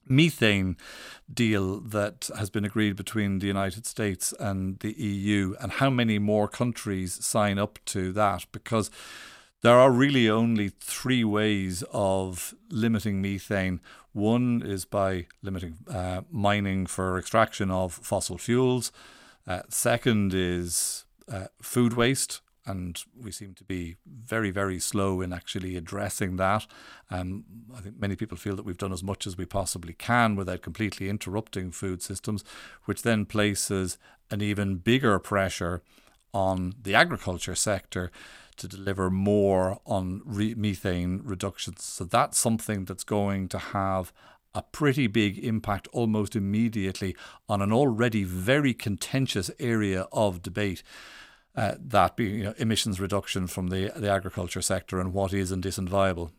methane 0.07 0.75
deal 1.31 1.79
that 1.79 2.29
has 2.37 2.49
been 2.49 2.65
agreed 2.65 2.95
between 2.95 3.39
the 3.39 3.47
United 3.47 3.85
States 3.85 4.33
and 4.39 4.79
the 4.79 4.93
EU, 4.93 5.55
and 5.59 5.73
how 5.73 5.89
many 5.89 6.19
more 6.19 6.47
countries 6.47 7.23
sign 7.25 7.57
up 7.57 7.79
to 7.85 8.11
that 8.13 8.45
because. 8.51 8.91
There 9.61 9.77
are 9.77 9.91
really 9.91 10.29
only 10.29 10.69
three 10.69 11.25
ways 11.25 11.83
of 11.91 12.53
limiting 12.69 13.21
methane. 13.21 13.81
One 14.13 14.61
is 14.65 14.85
by 14.85 15.27
limiting 15.41 15.75
uh, 15.89 16.21
mining 16.31 16.85
for 16.85 17.19
extraction 17.19 17.69
of 17.69 17.91
fossil 17.93 18.37
fuels. 18.37 18.93
Uh, 19.45 19.63
second 19.67 20.33
is 20.33 21.03
uh, 21.29 21.47
food 21.61 21.93
waste, 21.93 22.39
and 22.65 23.03
we 23.19 23.31
seem 23.31 23.53
to 23.55 23.65
be 23.65 23.97
very, 24.05 24.49
very 24.49 24.79
slow 24.79 25.19
in 25.19 25.33
actually 25.33 25.75
addressing 25.75 26.37
that. 26.37 26.65
Um, 27.11 27.43
I 27.75 27.81
think 27.81 27.99
many 27.99 28.15
people 28.15 28.37
feel 28.37 28.55
that 28.55 28.65
we've 28.65 28.77
done 28.77 28.93
as 28.93 29.03
much 29.03 29.27
as 29.27 29.37
we 29.37 29.45
possibly 29.45 29.93
can 29.93 30.37
without 30.37 30.61
completely 30.61 31.09
interrupting 31.09 31.71
food 31.71 32.01
systems, 32.01 32.45
which 32.85 33.01
then 33.01 33.25
places 33.25 33.97
an 34.31 34.41
even 34.41 34.75
bigger 34.75 35.19
pressure 35.19 35.81
on 36.33 36.75
the 36.81 36.95
agriculture 36.95 37.55
sector 37.55 38.11
to 38.59 38.67
deliver 38.67 39.09
more 39.09 39.79
on 39.85 40.21
re- 40.25 40.55
methane 40.55 41.21
reductions. 41.23 41.83
So 41.83 42.03
that's 42.03 42.37
something 42.37 42.85
that's 42.85 43.03
going 43.03 43.47
to 43.49 43.57
have 43.57 44.13
a 44.53 44.61
pretty 44.61 45.07
big 45.07 45.37
impact 45.37 45.87
almost 45.91 46.35
immediately 46.35 47.15
on 47.47 47.61
an 47.61 47.71
already 47.71 48.23
very 48.23 48.73
contentious 48.73 49.51
area 49.59 50.07
of 50.11 50.41
debate. 50.41 50.83
Uh, 51.55 51.75
that 51.79 52.15
being 52.15 52.35
you 52.35 52.43
know, 52.43 52.53
emissions 52.57 52.99
reduction 52.99 53.47
from 53.47 53.67
the, 53.67 53.91
the 53.95 54.09
agriculture 54.09 54.61
sector 54.61 54.99
and 54.99 55.13
what 55.13 55.33
is 55.33 55.51
and 55.51 55.65
isn't 55.65 55.89
viable. 55.89 56.31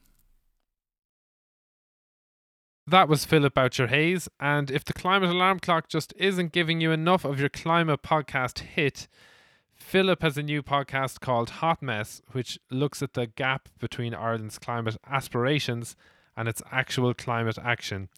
That 2.86 3.08
was 3.08 3.24
Philip 3.24 3.54
Boucher 3.54 3.86
Hayes. 3.86 4.28
And 4.40 4.70
if 4.70 4.84
the 4.84 4.92
climate 4.92 5.30
alarm 5.30 5.60
clock 5.60 5.88
just 5.88 6.12
isn't 6.16 6.52
giving 6.52 6.80
you 6.80 6.90
enough 6.90 7.24
of 7.24 7.38
your 7.38 7.48
climate 7.48 8.02
podcast 8.02 8.60
hit, 8.60 9.06
Philip 9.90 10.22
has 10.22 10.38
a 10.38 10.42
new 10.44 10.62
podcast 10.62 11.18
called 11.18 11.50
Hot 11.50 11.82
Mess, 11.82 12.22
which 12.30 12.60
looks 12.70 13.02
at 13.02 13.14
the 13.14 13.26
gap 13.26 13.68
between 13.80 14.14
Ireland's 14.14 14.56
climate 14.56 14.96
aspirations 15.04 15.96
and 16.36 16.48
its 16.48 16.62
actual 16.70 17.12
climate 17.12 17.58
action. 17.60 18.08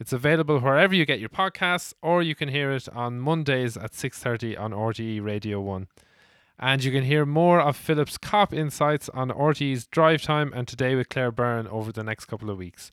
It's 0.00 0.14
available 0.14 0.58
wherever 0.58 0.94
you 0.94 1.04
get 1.04 1.20
your 1.20 1.28
podcasts, 1.28 1.92
or 2.00 2.22
you 2.22 2.34
can 2.34 2.48
hear 2.48 2.72
it 2.72 2.88
on 2.88 3.20
Mondays 3.20 3.76
at 3.76 3.92
6.30 3.92 4.58
on 4.58 4.72
RTE 4.72 5.22
Radio 5.22 5.60
1. 5.60 5.88
And 6.58 6.82
you 6.82 6.90
can 6.90 7.04
hear 7.04 7.26
more 7.26 7.60
of 7.60 7.76
Philip's 7.76 8.16
COP 8.16 8.54
insights 8.54 9.10
on 9.10 9.28
RTE's 9.28 9.86
Drive 9.86 10.22
Time 10.22 10.50
and 10.56 10.66
Today 10.66 10.94
with 10.94 11.10
Claire 11.10 11.30
Byrne 11.30 11.68
over 11.68 11.92
the 11.92 12.02
next 12.02 12.24
couple 12.24 12.48
of 12.48 12.56
weeks. 12.56 12.90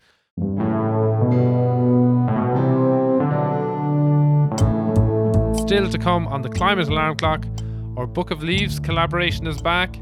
Still 5.58 5.90
to 5.90 5.98
come 5.98 6.28
on 6.28 6.42
the 6.42 6.50
Climate 6.50 6.90
Alarm 6.90 7.16
Clock, 7.16 7.46
our 7.98 8.06
Book 8.06 8.30
of 8.30 8.44
Leaves 8.44 8.78
collaboration 8.80 9.48
is 9.48 9.62
back, 9.62 9.98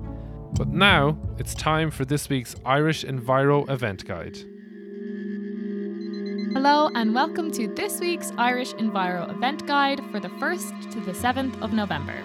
but 0.53 0.67
now 0.67 1.15
it's 1.37 1.53
time 1.53 1.91
for 1.91 2.05
this 2.05 2.27
week's 2.27 2.55
Irish 2.65 3.05
Enviro 3.05 3.69
event 3.69 4.05
guide. 4.05 4.35
Hello, 6.53 6.89
and 6.95 7.13
welcome 7.13 7.51
to 7.51 7.67
this 7.75 7.99
week's 7.99 8.31
Irish 8.37 8.73
Enviro 8.73 9.29
event 9.29 9.67
guide 9.67 10.01
for 10.11 10.19
the 10.19 10.29
1st 10.29 10.91
to 10.91 11.01
the 11.01 11.11
7th 11.11 11.61
of 11.61 11.73
November. 11.73 12.15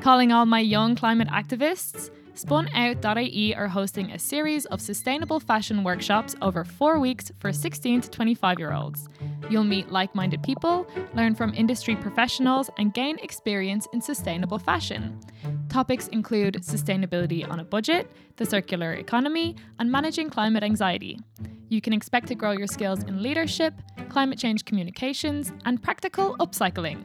Calling 0.00 0.32
all 0.32 0.46
my 0.46 0.60
young 0.60 0.96
climate 0.96 1.28
activists, 1.28 2.10
Spunout.ie 2.34 3.54
are 3.54 3.68
hosting 3.68 4.10
a 4.10 4.18
series 4.18 4.64
of 4.66 4.80
sustainable 4.80 5.38
fashion 5.38 5.84
workshops 5.84 6.34
over 6.40 6.64
four 6.64 6.98
weeks 6.98 7.30
for 7.38 7.52
16 7.52 8.00
to 8.00 8.10
25 8.10 8.58
year 8.58 8.72
olds. 8.72 9.06
You'll 9.50 9.64
meet 9.64 9.92
like 9.92 10.14
minded 10.14 10.42
people, 10.42 10.86
learn 11.14 11.34
from 11.34 11.52
industry 11.52 11.94
professionals, 11.94 12.70
and 12.78 12.94
gain 12.94 13.18
experience 13.18 13.86
in 13.92 14.00
sustainable 14.00 14.58
fashion. 14.58 15.20
Topics 15.68 16.08
include 16.08 16.54
sustainability 16.62 17.48
on 17.48 17.60
a 17.60 17.64
budget, 17.64 18.10
the 18.36 18.46
circular 18.46 18.94
economy, 18.94 19.54
and 19.78 19.92
managing 19.92 20.30
climate 20.30 20.62
anxiety. 20.62 21.18
You 21.68 21.82
can 21.82 21.92
expect 21.92 22.28
to 22.28 22.34
grow 22.34 22.52
your 22.52 22.66
skills 22.66 23.02
in 23.02 23.22
leadership, 23.22 23.74
climate 24.08 24.38
change 24.38 24.64
communications, 24.64 25.52
and 25.66 25.82
practical 25.82 26.36
upcycling. 26.38 27.04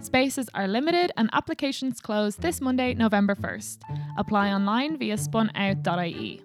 Spaces 0.00 0.48
are 0.54 0.68
limited 0.68 1.10
and 1.16 1.28
applications 1.32 2.00
close 2.00 2.36
this 2.36 2.60
Monday, 2.60 2.94
November 2.94 3.34
1st. 3.34 3.78
Apply 4.16 4.52
online 4.52 4.96
via 4.96 5.16
spunout.ie. 5.16 6.40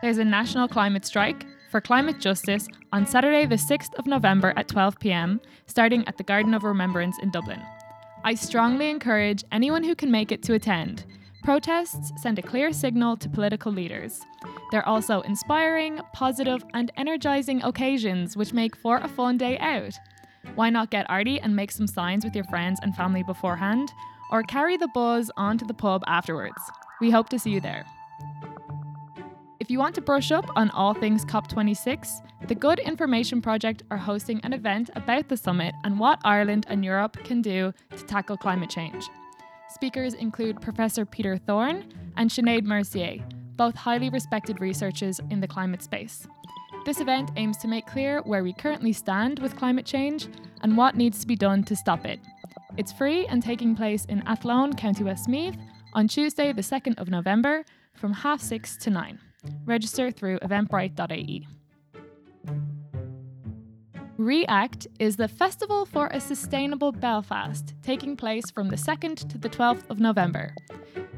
There's 0.00 0.18
a 0.18 0.24
national 0.24 0.66
climate 0.66 1.04
strike 1.04 1.46
for 1.70 1.80
climate 1.80 2.18
justice 2.20 2.66
on 2.92 3.06
Saturday, 3.06 3.46
the 3.46 3.56
6th 3.56 3.94
of 3.94 4.06
November 4.06 4.52
at 4.56 4.68
12 4.68 4.98
pm, 4.98 5.40
starting 5.66 6.06
at 6.08 6.16
the 6.16 6.24
Garden 6.24 6.54
of 6.54 6.64
Remembrance 6.64 7.18
in 7.22 7.30
Dublin. 7.30 7.62
I 8.24 8.34
strongly 8.34 8.88
encourage 8.88 9.44
anyone 9.52 9.84
who 9.84 9.94
can 9.94 10.10
make 10.10 10.32
it 10.32 10.42
to 10.44 10.54
attend. 10.54 11.04
Protests 11.42 12.12
send 12.22 12.38
a 12.38 12.42
clear 12.42 12.72
signal 12.72 13.16
to 13.16 13.28
political 13.28 13.72
leaders. 13.72 14.20
They're 14.70 14.86
also 14.88 15.20
inspiring, 15.22 16.00
positive, 16.12 16.64
and 16.72 16.92
energizing 16.96 17.62
occasions 17.62 18.36
which 18.36 18.52
make 18.52 18.76
for 18.76 18.98
a 18.98 19.08
fun 19.08 19.38
day 19.38 19.58
out. 19.58 19.92
Why 20.54 20.70
not 20.70 20.90
get 20.90 21.08
arty 21.08 21.40
and 21.40 21.56
make 21.56 21.70
some 21.70 21.86
signs 21.86 22.24
with 22.24 22.34
your 22.34 22.44
friends 22.44 22.78
and 22.82 22.94
family 22.94 23.22
beforehand? 23.22 23.92
Or 24.30 24.42
carry 24.42 24.76
the 24.76 24.88
buzz 24.88 25.30
onto 25.36 25.66
the 25.66 25.74
pub 25.74 26.02
afterwards. 26.06 26.60
We 27.00 27.10
hope 27.10 27.28
to 27.30 27.38
see 27.38 27.50
you 27.50 27.60
there. 27.60 27.84
If 29.60 29.70
you 29.70 29.78
want 29.78 29.94
to 29.94 30.00
brush 30.00 30.32
up 30.32 30.44
on 30.56 30.70
all 30.70 30.92
things 30.92 31.24
COP26, 31.24 32.48
the 32.48 32.54
Good 32.54 32.80
Information 32.80 33.40
Project 33.40 33.84
are 33.90 33.96
hosting 33.96 34.40
an 34.42 34.52
event 34.52 34.90
about 34.96 35.28
the 35.28 35.36
summit 35.36 35.74
and 35.84 36.00
what 36.00 36.20
Ireland 36.24 36.66
and 36.68 36.84
Europe 36.84 37.16
can 37.24 37.42
do 37.42 37.72
to 37.96 38.04
tackle 38.04 38.36
climate 38.36 38.70
change. 38.70 39.08
Speakers 39.70 40.14
include 40.14 40.60
Professor 40.60 41.06
Peter 41.06 41.36
Thorne 41.36 41.84
and 42.16 42.28
Sinead 42.28 42.64
Mercier, 42.64 43.24
both 43.56 43.76
highly 43.76 44.10
respected 44.10 44.60
researchers 44.60 45.20
in 45.30 45.40
the 45.40 45.48
climate 45.48 45.82
space. 45.82 46.26
This 46.84 47.00
event 47.00 47.30
aims 47.36 47.58
to 47.58 47.68
make 47.68 47.86
clear 47.86 48.22
where 48.22 48.42
we 48.42 48.52
currently 48.52 48.92
stand 48.92 49.38
with 49.38 49.56
climate 49.56 49.86
change 49.86 50.26
and 50.62 50.76
what 50.76 50.96
needs 50.96 51.20
to 51.20 51.28
be 51.28 51.36
done 51.36 51.62
to 51.64 51.76
stop 51.76 52.04
it. 52.04 52.18
It's 52.76 52.92
free 52.92 53.24
and 53.26 53.40
taking 53.40 53.76
place 53.76 54.04
in 54.06 54.26
Athlone, 54.26 54.74
County 54.74 55.04
Westmeath, 55.04 55.56
on 55.92 56.08
Tuesday, 56.08 56.52
the 56.52 56.62
2nd 56.62 56.98
of 56.98 57.08
November, 57.08 57.64
from 57.94 58.12
half 58.12 58.40
six 58.40 58.76
to 58.78 58.90
nine. 58.90 59.20
Register 59.64 60.10
through 60.10 60.40
eventbrite.ie. 60.40 61.46
React 64.18 64.86
is 64.98 65.16
the 65.16 65.28
Festival 65.28 65.86
for 65.86 66.08
a 66.08 66.20
Sustainable 66.20 66.92
Belfast, 66.92 67.74
taking 67.82 68.16
place 68.16 68.50
from 68.50 68.68
the 68.68 68.76
2nd 68.76 69.28
to 69.28 69.38
the 69.38 69.48
12th 69.48 69.88
of 69.88 70.00
November. 70.00 70.54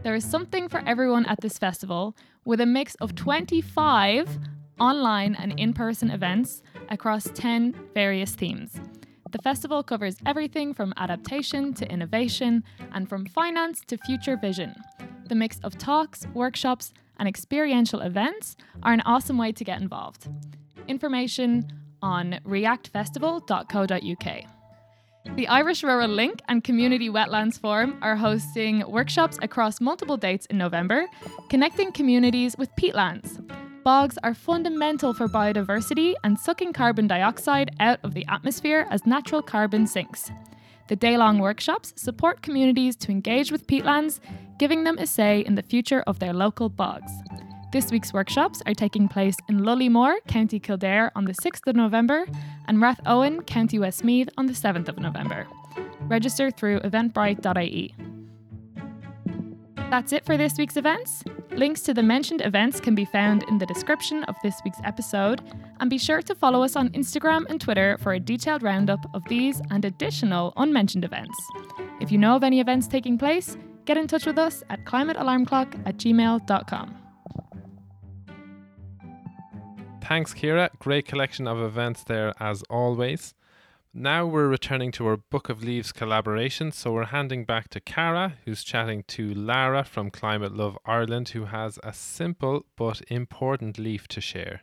There 0.03 0.15
is 0.15 0.25
something 0.25 0.69
for 0.69 0.83
everyone 0.87 1.25
at 1.27 1.41
this 1.41 1.59
festival, 1.59 2.17
with 2.45 2.61
a 2.61 2.67
mix 2.67 2.95
of 2.97 3.15
25 3.15 4.39
online 4.81 5.35
and 5.35 5.53
mm-hmm. 5.53 5.59
in 5.59 5.73
person 5.73 6.11
events 6.11 6.63
across 6.89 7.29
10 7.35 7.75
various 7.95 8.35
themes. 8.35 8.81
The 9.31 9.43
festival 9.43 9.83
covers 9.83 10.17
everything 10.25 10.73
from 10.75 10.95
adaptation 10.97 11.75
to 11.75 11.91
innovation 11.91 12.63
and 12.93 13.09
from 13.09 13.27
finance 13.27 13.81
to 13.89 13.99
future 13.99 14.37
vision. 14.37 14.77
The 15.29 15.35
mix 15.35 15.59
of 15.65 15.77
talks, 15.77 16.27
workshops, 16.35 16.93
and 17.19 17.29
experiential 17.29 18.01
events 18.01 18.57
are 18.85 18.93
an 18.93 19.01
awesome 19.01 19.37
way 19.37 19.51
to 19.51 19.65
get 19.65 19.81
involved. 19.81 20.29
Information 20.87 21.67
on 22.01 22.39
reactfestival.co.uk. 22.47 24.45
The 25.37 25.49
Irish 25.49 25.83
Rural 25.83 26.11
Link 26.11 26.41
and 26.49 26.63
Community 26.63 27.09
Wetlands 27.09 27.59
Forum 27.59 27.99
are 28.03 28.15
hosting 28.15 28.87
workshops 28.87 29.39
across 29.43 29.81
multiple 29.81 30.17
dates 30.17 30.47
in 30.47 30.59
November, 30.59 31.07
connecting 31.49 31.91
communities 31.91 32.57
with 32.57 32.69
peatlands. 32.79 33.41
Bogs 33.85 34.17
are 34.23 34.33
fundamental 34.33 35.13
for 35.13 35.29
biodiversity 35.29 36.15
and 36.25 36.39
sucking 36.39 36.73
carbon 36.73 37.07
dioxide 37.07 37.71
out 37.81 37.99
of 38.03 38.15
the 38.15 38.25
atmosphere 38.29 38.87
as 38.91 39.05
natural 39.05 39.43
carbon 39.43 39.87
sinks. 39.87 40.31
The 40.89 40.97
day 40.97 41.19
long 41.19 41.39
workshops 41.39 41.93
support 41.95 42.41
communities 42.41 42.97
to 42.97 43.11
engage 43.11 43.53
with 43.53 43.67
peatlands, 43.67 44.21
giving 44.59 44.85
them 44.85 44.97
a 44.97 45.07
say 45.07 45.41
in 45.41 45.55
the 45.55 45.63
future 45.63 46.03
of 46.07 46.19
their 46.19 46.33
local 46.33 46.71
bogs. 46.71 47.13
This 47.73 47.91
week's 47.91 48.15
workshops 48.15 48.63
are 48.65 48.73
taking 48.73 49.07
place 49.07 49.37
in 49.51 49.59
Lullymore, 49.59 50.17
County 50.29 50.59
Kildare 50.59 51.13
on 51.15 51.27
the 51.27 51.35
6th 51.35 51.67
of 51.67 51.77
November 51.77 52.25
and 52.67 52.79
Rathowen, 52.79 53.47
County 53.47 53.79
Westmeath 53.79 54.31
on 54.39 54.47
the 54.47 54.55
7th 54.55 54.89
of 54.89 54.99
November. 54.99 55.47
Register 56.01 56.51
through 56.51 56.81
eventbrite.ie. 56.81 57.95
That's 59.95 60.13
it 60.13 60.27
for 60.27 60.37
this 60.37 60.59
week's 60.59 60.77
events. 60.77 61.23
Links 61.53 61.81
to 61.83 61.95
the 61.95 62.03
mentioned 62.03 62.41
events 62.41 62.81
can 62.81 62.97
be 62.97 63.05
found 63.05 63.45
in 63.45 63.59
the 63.59 63.65
description 63.65 64.25
of 64.25 64.35
this 64.43 64.61
week's 64.65 64.81
episode, 64.83 65.41
and 65.79 65.89
be 65.89 65.99
sure 65.99 66.21
to 66.21 66.35
follow 66.35 66.65
us 66.65 66.75
on 66.75 66.89
Instagram 66.89 67.47
and 67.49 67.61
Twitter 67.61 67.97
for 68.03 68.13
a 68.13 68.19
detailed 68.19 68.65
roundup 68.65 68.99
of 69.15 69.23
these 69.29 69.63
and 69.71 69.85
additional 69.85 70.53
unmentioned 70.57 71.05
events. 71.05 71.39
If 72.01 72.11
you 72.11 72.19
know 72.19 72.35
of 72.35 72.43
any 72.43 72.59
events 72.59 72.89
taking 72.89 73.17
place, 73.17 73.57
get 73.85 73.97
in 73.97 74.09
touch 74.09 74.27
with 74.27 74.37
us 74.37 74.65
at 74.69 74.85
climatealarmclock 74.85 75.87
at 75.87 75.97
gmail.com. 75.97 76.97
Thanks, 80.03 80.35
Ceire. 80.35 80.71
Great 80.81 81.07
collection 81.07 81.47
of 81.47 81.61
events 81.61 82.03
there 82.03 82.33
as 82.41 82.65
always. 82.69 83.33
Now 83.97 84.27
we're 84.27 84.49
returning 84.49 84.91
to 84.93 85.07
our 85.07 85.17
Book 85.17 85.49
of 85.49 85.63
Leaves 85.63 85.93
collaboration, 85.93 86.73
so 86.73 86.91
we're 86.91 87.05
handing 87.05 87.45
back 87.45 87.69
to 87.69 87.81
Cara, 87.81 88.39
who's 88.45 88.65
chatting 88.65 89.05
to 89.07 89.33
Lara 89.33 89.85
from 89.85 90.11
Climate 90.11 90.53
Love 90.53 90.77
Ireland, 90.85 91.29
who 91.29 91.45
has 91.45 91.79
a 91.85 91.93
simple 91.93 92.67
but 92.75 93.03
important 93.07 93.79
leaf 93.79 94.09
to 94.09 94.21
share. 94.21 94.63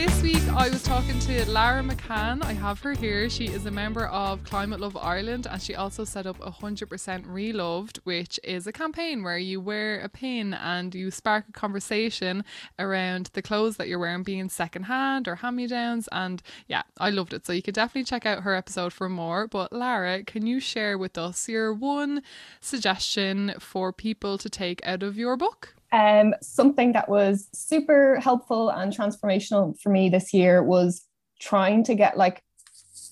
This 0.00 0.22
week 0.22 0.48
I 0.54 0.70
was 0.70 0.82
talking 0.82 1.18
to 1.18 1.50
Lara 1.50 1.82
McCann. 1.82 2.42
I 2.42 2.54
have 2.54 2.80
her 2.80 2.94
here. 2.94 3.28
She 3.28 3.48
is 3.48 3.66
a 3.66 3.70
member 3.70 4.06
of 4.06 4.42
Climate 4.44 4.80
Love 4.80 4.96
Ireland 4.96 5.46
and 5.46 5.60
she 5.60 5.74
also 5.74 6.04
set 6.04 6.26
up 6.26 6.38
100% 6.38 7.24
Reloved, 7.26 7.98
which 8.04 8.40
is 8.42 8.66
a 8.66 8.72
campaign 8.72 9.22
where 9.22 9.36
you 9.36 9.60
wear 9.60 10.00
a 10.00 10.08
pin 10.08 10.54
and 10.54 10.94
you 10.94 11.10
spark 11.10 11.50
a 11.50 11.52
conversation 11.52 12.46
around 12.78 13.28
the 13.34 13.42
clothes 13.42 13.76
that 13.76 13.88
you're 13.88 13.98
wearing 13.98 14.22
being 14.22 14.48
secondhand 14.48 15.28
or 15.28 15.34
hand 15.34 15.56
me 15.56 15.66
downs. 15.66 16.08
And 16.10 16.40
yeah, 16.66 16.84
I 16.96 17.10
loved 17.10 17.34
it. 17.34 17.44
So 17.44 17.52
you 17.52 17.60
could 17.60 17.74
definitely 17.74 18.04
check 18.04 18.24
out 18.24 18.42
her 18.42 18.54
episode 18.54 18.94
for 18.94 19.10
more. 19.10 19.46
But 19.48 19.70
Lara, 19.70 20.24
can 20.24 20.46
you 20.46 20.60
share 20.60 20.96
with 20.96 21.18
us 21.18 21.46
your 21.46 21.74
one 21.74 22.22
suggestion 22.58 23.52
for 23.60 23.92
people 23.92 24.38
to 24.38 24.48
take 24.48 24.80
out 24.86 25.02
of 25.02 25.18
your 25.18 25.36
book? 25.36 25.74
Um, 25.92 26.34
something 26.40 26.92
that 26.92 27.08
was 27.08 27.48
super 27.52 28.20
helpful 28.20 28.68
and 28.70 28.92
transformational 28.92 29.78
for 29.80 29.90
me 29.90 30.08
this 30.08 30.32
year 30.32 30.62
was 30.62 31.04
trying 31.40 31.82
to 31.84 31.94
get 31.94 32.16
like 32.16 32.42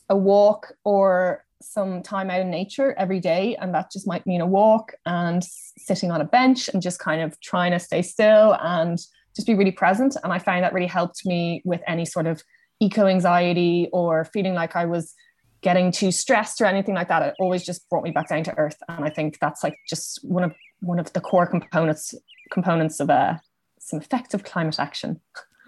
a 0.08 0.16
walk 0.16 0.74
or 0.84 1.44
some 1.60 2.02
time 2.02 2.30
out 2.30 2.40
in 2.40 2.50
nature 2.50 2.94
every 2.96 3.20
day. 3.20 3.56
And 3.56 3.74
that 3.74 3.90
just 3.90 4.06
might 4.06 4.26
mean 4.26 4.40
a 4.40 4.46
walk 4.46 4.94
and 5.06 5.42
sitting 5.44 6.10
on 6.10 6.20
a 6.20 6.24
bench 6.24 6.68
and 6.68 6.80
just 6.80 6.98
kind 6.98 7.20
of 7.20 7.38
trying 7.40 7.72
to 7.72 7.78
stay 7.78 8.02
still 8.02 8.56
and 8.60 8.98
just 9.34 9.46
be 9.46 9.54
really 9.54 9.72
present. 9.72 10.16
And 10.22 10.32
I 10.32 10.38
find 10.38 10.64
that 10.64 10.72
really 10.72 10.86
helped 10.86 11.26
me 11.26 11.62
with 11.64 11.80
any 11.86 12.04
sort 12.04 12.26
of 12.26 12.42
eco 12.80 13.06
anxiety 13.06 13.88
or 13.92 14.24
feeling 14.24 14.54
like 14.54 14.76
I 14.76 14.84
was 14.84 15.14
getting 15.60 15.90
too 15.90 16.12
stressed 16.12 16.60
or 16.60 16.66
anything 16.66 16.94
like 16.94 17.08
that. 17.08 17.22
It 17.22 17.34
always 17.40 17.64
just 17.64 17.88
brought 17.90 18.04
me 18.04 18.10
back 18.10 18.28
down 18.28 18.44
to 18.44 18.56
earth. 18.56 18.76
And 18.88 19.04
I 19.04 19.10
think 19.10 19.38
that's 19.40 19.64
like 19.64 19.76
just 19.88 20.20
one 20.24 20.44
of 20.44 20.54
one 20.80 21.00
of 21.00 21.12
the 21.12 21.20
core 21.20 21.46
components 21.46 22.14
components 22.50 23.00
of 23.00 23.10
uh, 23.10 23.34
some 23.78 24.00
effective 24.00 24.44
climate 24.44 24.78
action. 24.78 25.20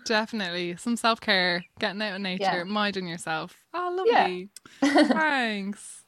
Definitely. 0.05 0.77
Some 0.77 0.97
self 0.97 1.21
care, 1.21 1.65
getting 1.79 2.03
out 2.03 2.17
in 2.17 2.23
nature, 2.23 2.43
yeah. 2.43 2.65
minding 2.65 3.07
yourself. 3.07 3.57
Oh, 3.75 3.95
lovely. 3.97 4.49
Yeah. 4.83 5.05
Thanks. 5.09 6.00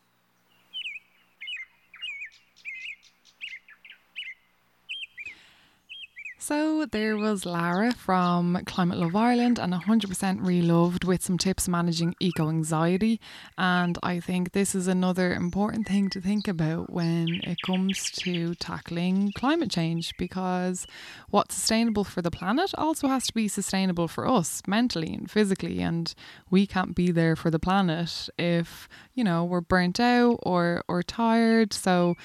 So 6.43 6.87
there 6.91 7.17
was 7.17 7.47
Lara 7.47 7.93
from 7.93 8.59
Climate 8.67 8.99
Love 8.99 9.15
Ireland 9.15 9.61
and 9.61 9.73
100% 9.73 10.45
Reloved 10.45 11.05
with 11.05 11.23
some 11.23 11.39
tips 11.39 11.69
managing 11.69 12.17
eco 12.19 12.49
anxiety. 12.49 13.21
And 13.57 13.97
I 14.03 14.19
think 14.19 14.51
this 14.51 14.75
is 14.75 14.89
another 14.89 15.33
important 15.33 15.87
thing 15.87 16.11
to 16.11 16.21
think 16.21 16.49
about 16.49 16.93
when 16.93 17.29
it 17.45 17.59
comes 17.65 18.11
to 18.23 18.57
tackling 18.57 19.31
climate 19.37 19.71
change 19.71 20.17
because 20.19 20.85
what's 21.31 21.55
sustainable 21.55 22.03
for 22.03 22.23
the 22.23 22.33
planet 22.33 22.73
also 22.77 23.07
has 23.07 23.29
to 23.29 23.35
be 23.35 23.47
sustainable 23.47 24.09
for 24.09 24.27
us 24.27 24.63
mentally 24.67 25.15
and 25.15 25.31
physically. 25.31 25.81
And 25.81 26.13
we 26.51 26.67
can't 26.67 26.97
be 26.97 27.13
there 27.13 27.37
for 27.37 27.53
the 27.53 27.61
planet 27.61 28.29
if, 28.37 28.89
you 29.15 29.23
know, 29.23 29.45
we're 29.45 29.61
burnt 29.61 30.01
out 30.01 30.41
or, 30.43 30.83
or 30.89 31.05
tired. 31.05 31.73
So 31.73 32.17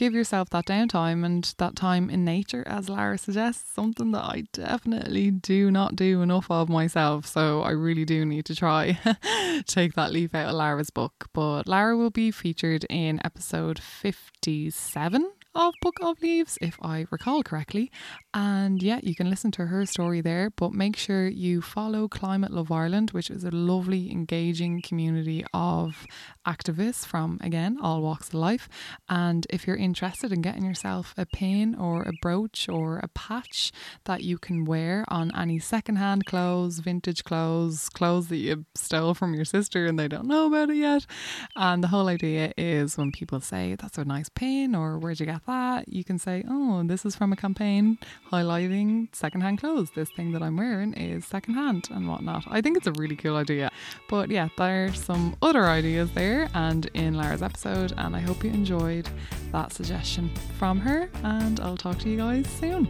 give 0.00 0.14
yourself 0.14 0.48
that 0.48 0.64
downtime 0.64 1.26
and 1.26 1.54
that 1.58 1.76
time 1.76 2.08
in 2.08 2.24
nature, 2.24 2.64
as 2.66 2.88
Lara 2.88 3.18
suggests, 3.18 3.70
something 3.74 4.12
that 4.12 4.24
I 4.24 4.44
definitely 4.50 5.30
do 5.30 5.70
not 5.70 5.94
do 5.94 6.22
enough 6.22 6.50
of 6.50 6.70
myself. 6.70 7.26
So 7.26 7.60
I 7.60 7.72
really 7.72 8.06
do 8.06 8.24
need 8.24 8.46
to 8.46 8.54
try 8.56 8.98
take 9.66 9.92
that 9.94 10.10
leaf 10.10 10.34
out 10.34 10.48
of 10.48 10.54
Lara's 10.54 10.88
book. 10.88 11.28
But 11.34 11.68
Lara 11.68 11.98
will 11.98 12.08
be 12.08 12.30
featured 12.30 12.86
in 12.88 13.20
episode 13.22 13.78
57 13.78 15.32
of 15.54 15.74
Book 15.82 15.96
of 16.00 16.22
Leaves, 16.22 16.56
if 16.60 16.78
I 16.80 17.06
recall 17.10 17.42
correctly. 17.42 17.90
And 18.32 18.82
yeah, 18.82 19.00
you 19.02 19.14
can 19.14 19.28
listen 19.28 19.50
to 19.52 19.66
her 19.66 19.84
story 19.84 20.20
there, 20.20 20.50
but 20.50 20.72
make 20.72 20.96
sure 20.96 21.26
you 21.26 21.60
follow 21.60 22.08
Climate 22.08 22.52
Love 22.52 22.70
Ireland, 22.70 23.10
which 23.10 23.30
is 23.30 23.44
a 23.44 23.50
lovely, 23.50 24.10
engaging 24.10 24.80
community 24.82 25.44
of 25.52 26.06
activists 26.46 27.04
from, 27.04 27.38
again, 27.42 27.78
all 27.80 28.00
walks 28.02 28.28
of 28.28 28.34
life. 28.34 28.68
And 29.08 29.46
if 29.50 29.66
you're 29.66 29.76
interested 29.76 30.32
in 30.32 30.40
getting 30.40 30.64
yourself 30.64 31.14
a 31.16 31.26
pin 31.26 31.74
or 31.74 32.02
a 32.02 32.12
brooch 32.22 32.68
or 32.68 32.98
a 32.98 33.08
patch 33.08 33.72
that 34.04 34.22
you 34.22 34.38
can 34.38 34.64
wear 34.64 35.04
on 35.08 35.34
any 35.36 35.58
secondhand 35.58 36.24
clothes, 36.26 36.78
vintage 36.78 37.24
clothes, 37.24 37.88
clothes 37.88 38.28
that 38.28 38.36
you 38.36 38.64
stole 38.74 39.14
from 39.14 39.34
your 39.34 39.44
sister 39.44 39.86
and 39.86 39.98
they 39.98 40.08
don't 40.08 40.26
know 40.26 40.46
about 40.46 40.70
it 40.70 40.76
yet. 40.76 41.06
And 41.56 41.82
the 41.82 41.88
whole 41.88 42.08
idea 42.08 42.52
is 42.56 42.96
when 42.96 43.12
people 43.12 43.40
say, 43.40 43.76
that's 43.78 43.98
a 43.98 44.04
nice 44.04 44.28
pin 44.28 44.74
or 44.74 44.98
where'd 44.98 45.20
you 45.20 45.26
get 45.26 45.44
that, 45.46 45.88
you 45.88 46.04
can 46.04 46.18
say, 46.18 46.44
oh, 46.48 46.82
this 46.84 47.04
is 47.04 47.16
from 47.16 47.32
a 47.32 47.36
campaign 47.36 47.98
highlighting 48.32 49.14
secondhand 49.14 49.60
clothes. 49.60 49.90
This 49.94 50.10
thing 50.10 50.32
that 50.32 50.42
I'm 50.42 50.56
wearing 50.56 50.94
is 50.94 51.26
secondhand 51.26 51.88
and 51.90 52.08
whatnot. 52.08 52.44
I 52.48 52.60
think 52.60 52.76
it's 52.76 52.86
a 52.86 52.92
really 52.92 53.16
cool 53.16 53.36
idea. 53.36 53.70
But 54.08 54.30
yeah, 54.30 54.48
there's 54.56 55.02
some 55.02 55.36
other 55.42 55.66
ideas 55.66 56.10
there 56.12 56.29
and 56.54 56.86
in 56.94 57.14
Lara's 57.14 57.42
episode, 57.42 57.92
and 57.96 58.14
I 58.14 58.20
hope 58.20 58.44
you 58.44 58.50
enjoyed 58.50 59.08
that 59.52 59.72
suggestion 59.72 60.30
from 60.58 60.78
her. 60.80 61.08
And 61.22 61.60
I'll 61.60 61.76
talk 61.76 61.98
to 62.00 62.08
you 62.08 62.16
guys 62.18 62.46
soon. 62.46 62.88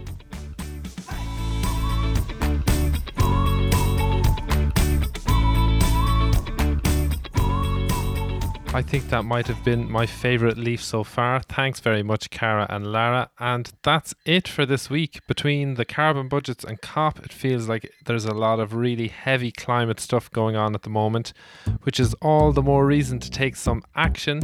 I 8.72 8.82
think 8.82 9.08
that 9.08 9.24
might 9.24 9.48
have 9.48 9.64
been 9.64 9.90
my 9.90 10.06
favourite 10.06 10.56
leaf 10.56 10.80
so 10.80 11.02
far. 11.02 11.40
Thanks 11.40 11.80
very 11.80 12.04
much, 12.04 12.30
Cara 12.30 12.68
and 12.70 12.92
Lara. 12.92 13.28
And 13.40 13.72
that's 13.82 14.14
it 14.24 14.46
for 14.46 14.64
this 14.64 14.88
week. 14.88 15.26
Between 15.26 15.74
the 15.74 15.84
carbon 15.84 16.28
budgets 16.28 16.62
and 16.62 16.80
COP, 16.80 17.18
it 17.18 17.32
feels 17.32 17.68
like 17.68 17.92
there's 18.06 18.26
a 18.26 18.32
lot 18.32 18.60
of 18.60 18.72
really 18.72 19.08
heavy 19.08 19.50
climate 19.50 19.98
stuff 19.98 20.30
going 20.30 20.54
on 20.54 20.76
at 20.76 20.82
the 20.82 20.88
moment, 20.88 21.32
which 21.82 21.98
is 21.98 22.14
all 22.22 22.52
the 22.52 22.62
more 22.62 22.86
reason 22.86 23.18
to 23.18 23.28
take 23.28 23.56
some 23.56 23.82
action. 23.96 24.40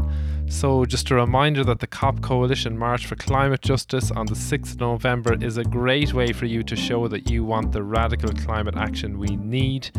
So, 0.49 0.85
just 0.85 1.09
a 1.13 1.15
reminder 1.15 1.63
that 1.63 1.79
the 1.79 1.87
COP 1.87 2.21
Coalition 2.21 2.77
March 2.77 3.07
for 3.07 3.15
Climate 3.15 3.63
Justice 3.63 4.11
on 4.11 4.27
the 4.27 4.35
6th 4.35 4.73
of 4.73 4.81
November 4.81 5.37
is 5.41 5.57
a 5.57 5.65
great 5.65 6.13
way 6.13 6.33
for 6.33 6.47
you 6.47 6.65
to 6.65 6.75
show 6.75 7.07
that 7.07 7.31
you 7.31 7.45
want 7.45 7.71
the 7.71 7.83
radical 7.85 8.31
climate 8.31 8.77
action 8.77 9.21
we 9.21 9.37
need. 9.37 9.91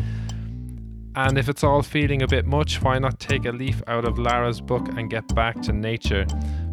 And 1.14 1.36
if 1.36 1.48
it's 1.48 1.64
all 1.64 1.82
feeling 1.82 2.22
a 2.22 2.28
bit 2.28 2.46
much, 2.46 2.80
why 2.82 2.98
not 2.98 3.18
take 3.18 3.44
a 3.44 3.50
leaf 3.50 3.82
out 3.86 4.04
of 4.04 4.18
Lara's 4.18 4.60
book 4.60 4.88
and 4.96 5.10
get 5.10 5.34
back 5.34 5.60
to 5.62 5.72
nature? 5.72 6.26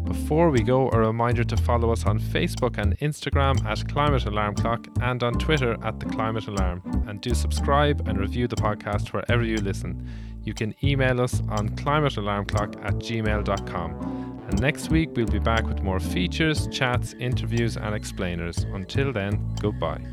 Before 0.04 0.50
we 0.50 0.62
go, 0.62 0.88
a 0.90 0.98
reminder 1.00 1.42
to 1.42 1.56
follow 1.56 1.90
us 1.90 2.06
on 2.06 2.20
Facebook 2.20 2.78
and 2.78 2.96
Instagram 3.00 3.64
at 3.64 3.88
Climate 3.88 4.24
Alarm 4.24 4.54
Clock 4.54 4.86
and 5.00 5.22
on 5.24 5.32
Twitter 5.34 5.76
at 5.82 5.98
The 5.98 6.06
Climate 6.06 6.46
Alarm. 6.46 6.80
And 7.08 7.20
do 7.20 7.34
subscribe 7.34 8.06
and 8.06 8.18
review 8.18 8.46
the 8.46 8.56
podcast 8.56 9.12
wherever 9.12 9.42
you 9.42 9.56
listen. 9.56 10.08
You 10.44 10.54
can 10.54 10.76
email 10.84 11.20
us 11.20 11.42
on 11.48 11.70
climatealarmclock 11.70 12.84
at 12.84 12.94
gmail.com. 12.94 14.44
And 14.48 14.60
next 14.60 14.90
week, 14.90 15.10
we'll 15.16 15.26
be 15.26 15.40
back 15.40 15.66
with 15.66 15.82
more 15.82 15.98
features, 15.98 16.68
chats, 16.68 17.14
interviews, 17.14 17.76
and 17.76 17.92
explainers. 17.92 18.58
Until 18.58 19.12
then, 19.12 19.56
goodbye. 19.60 20.06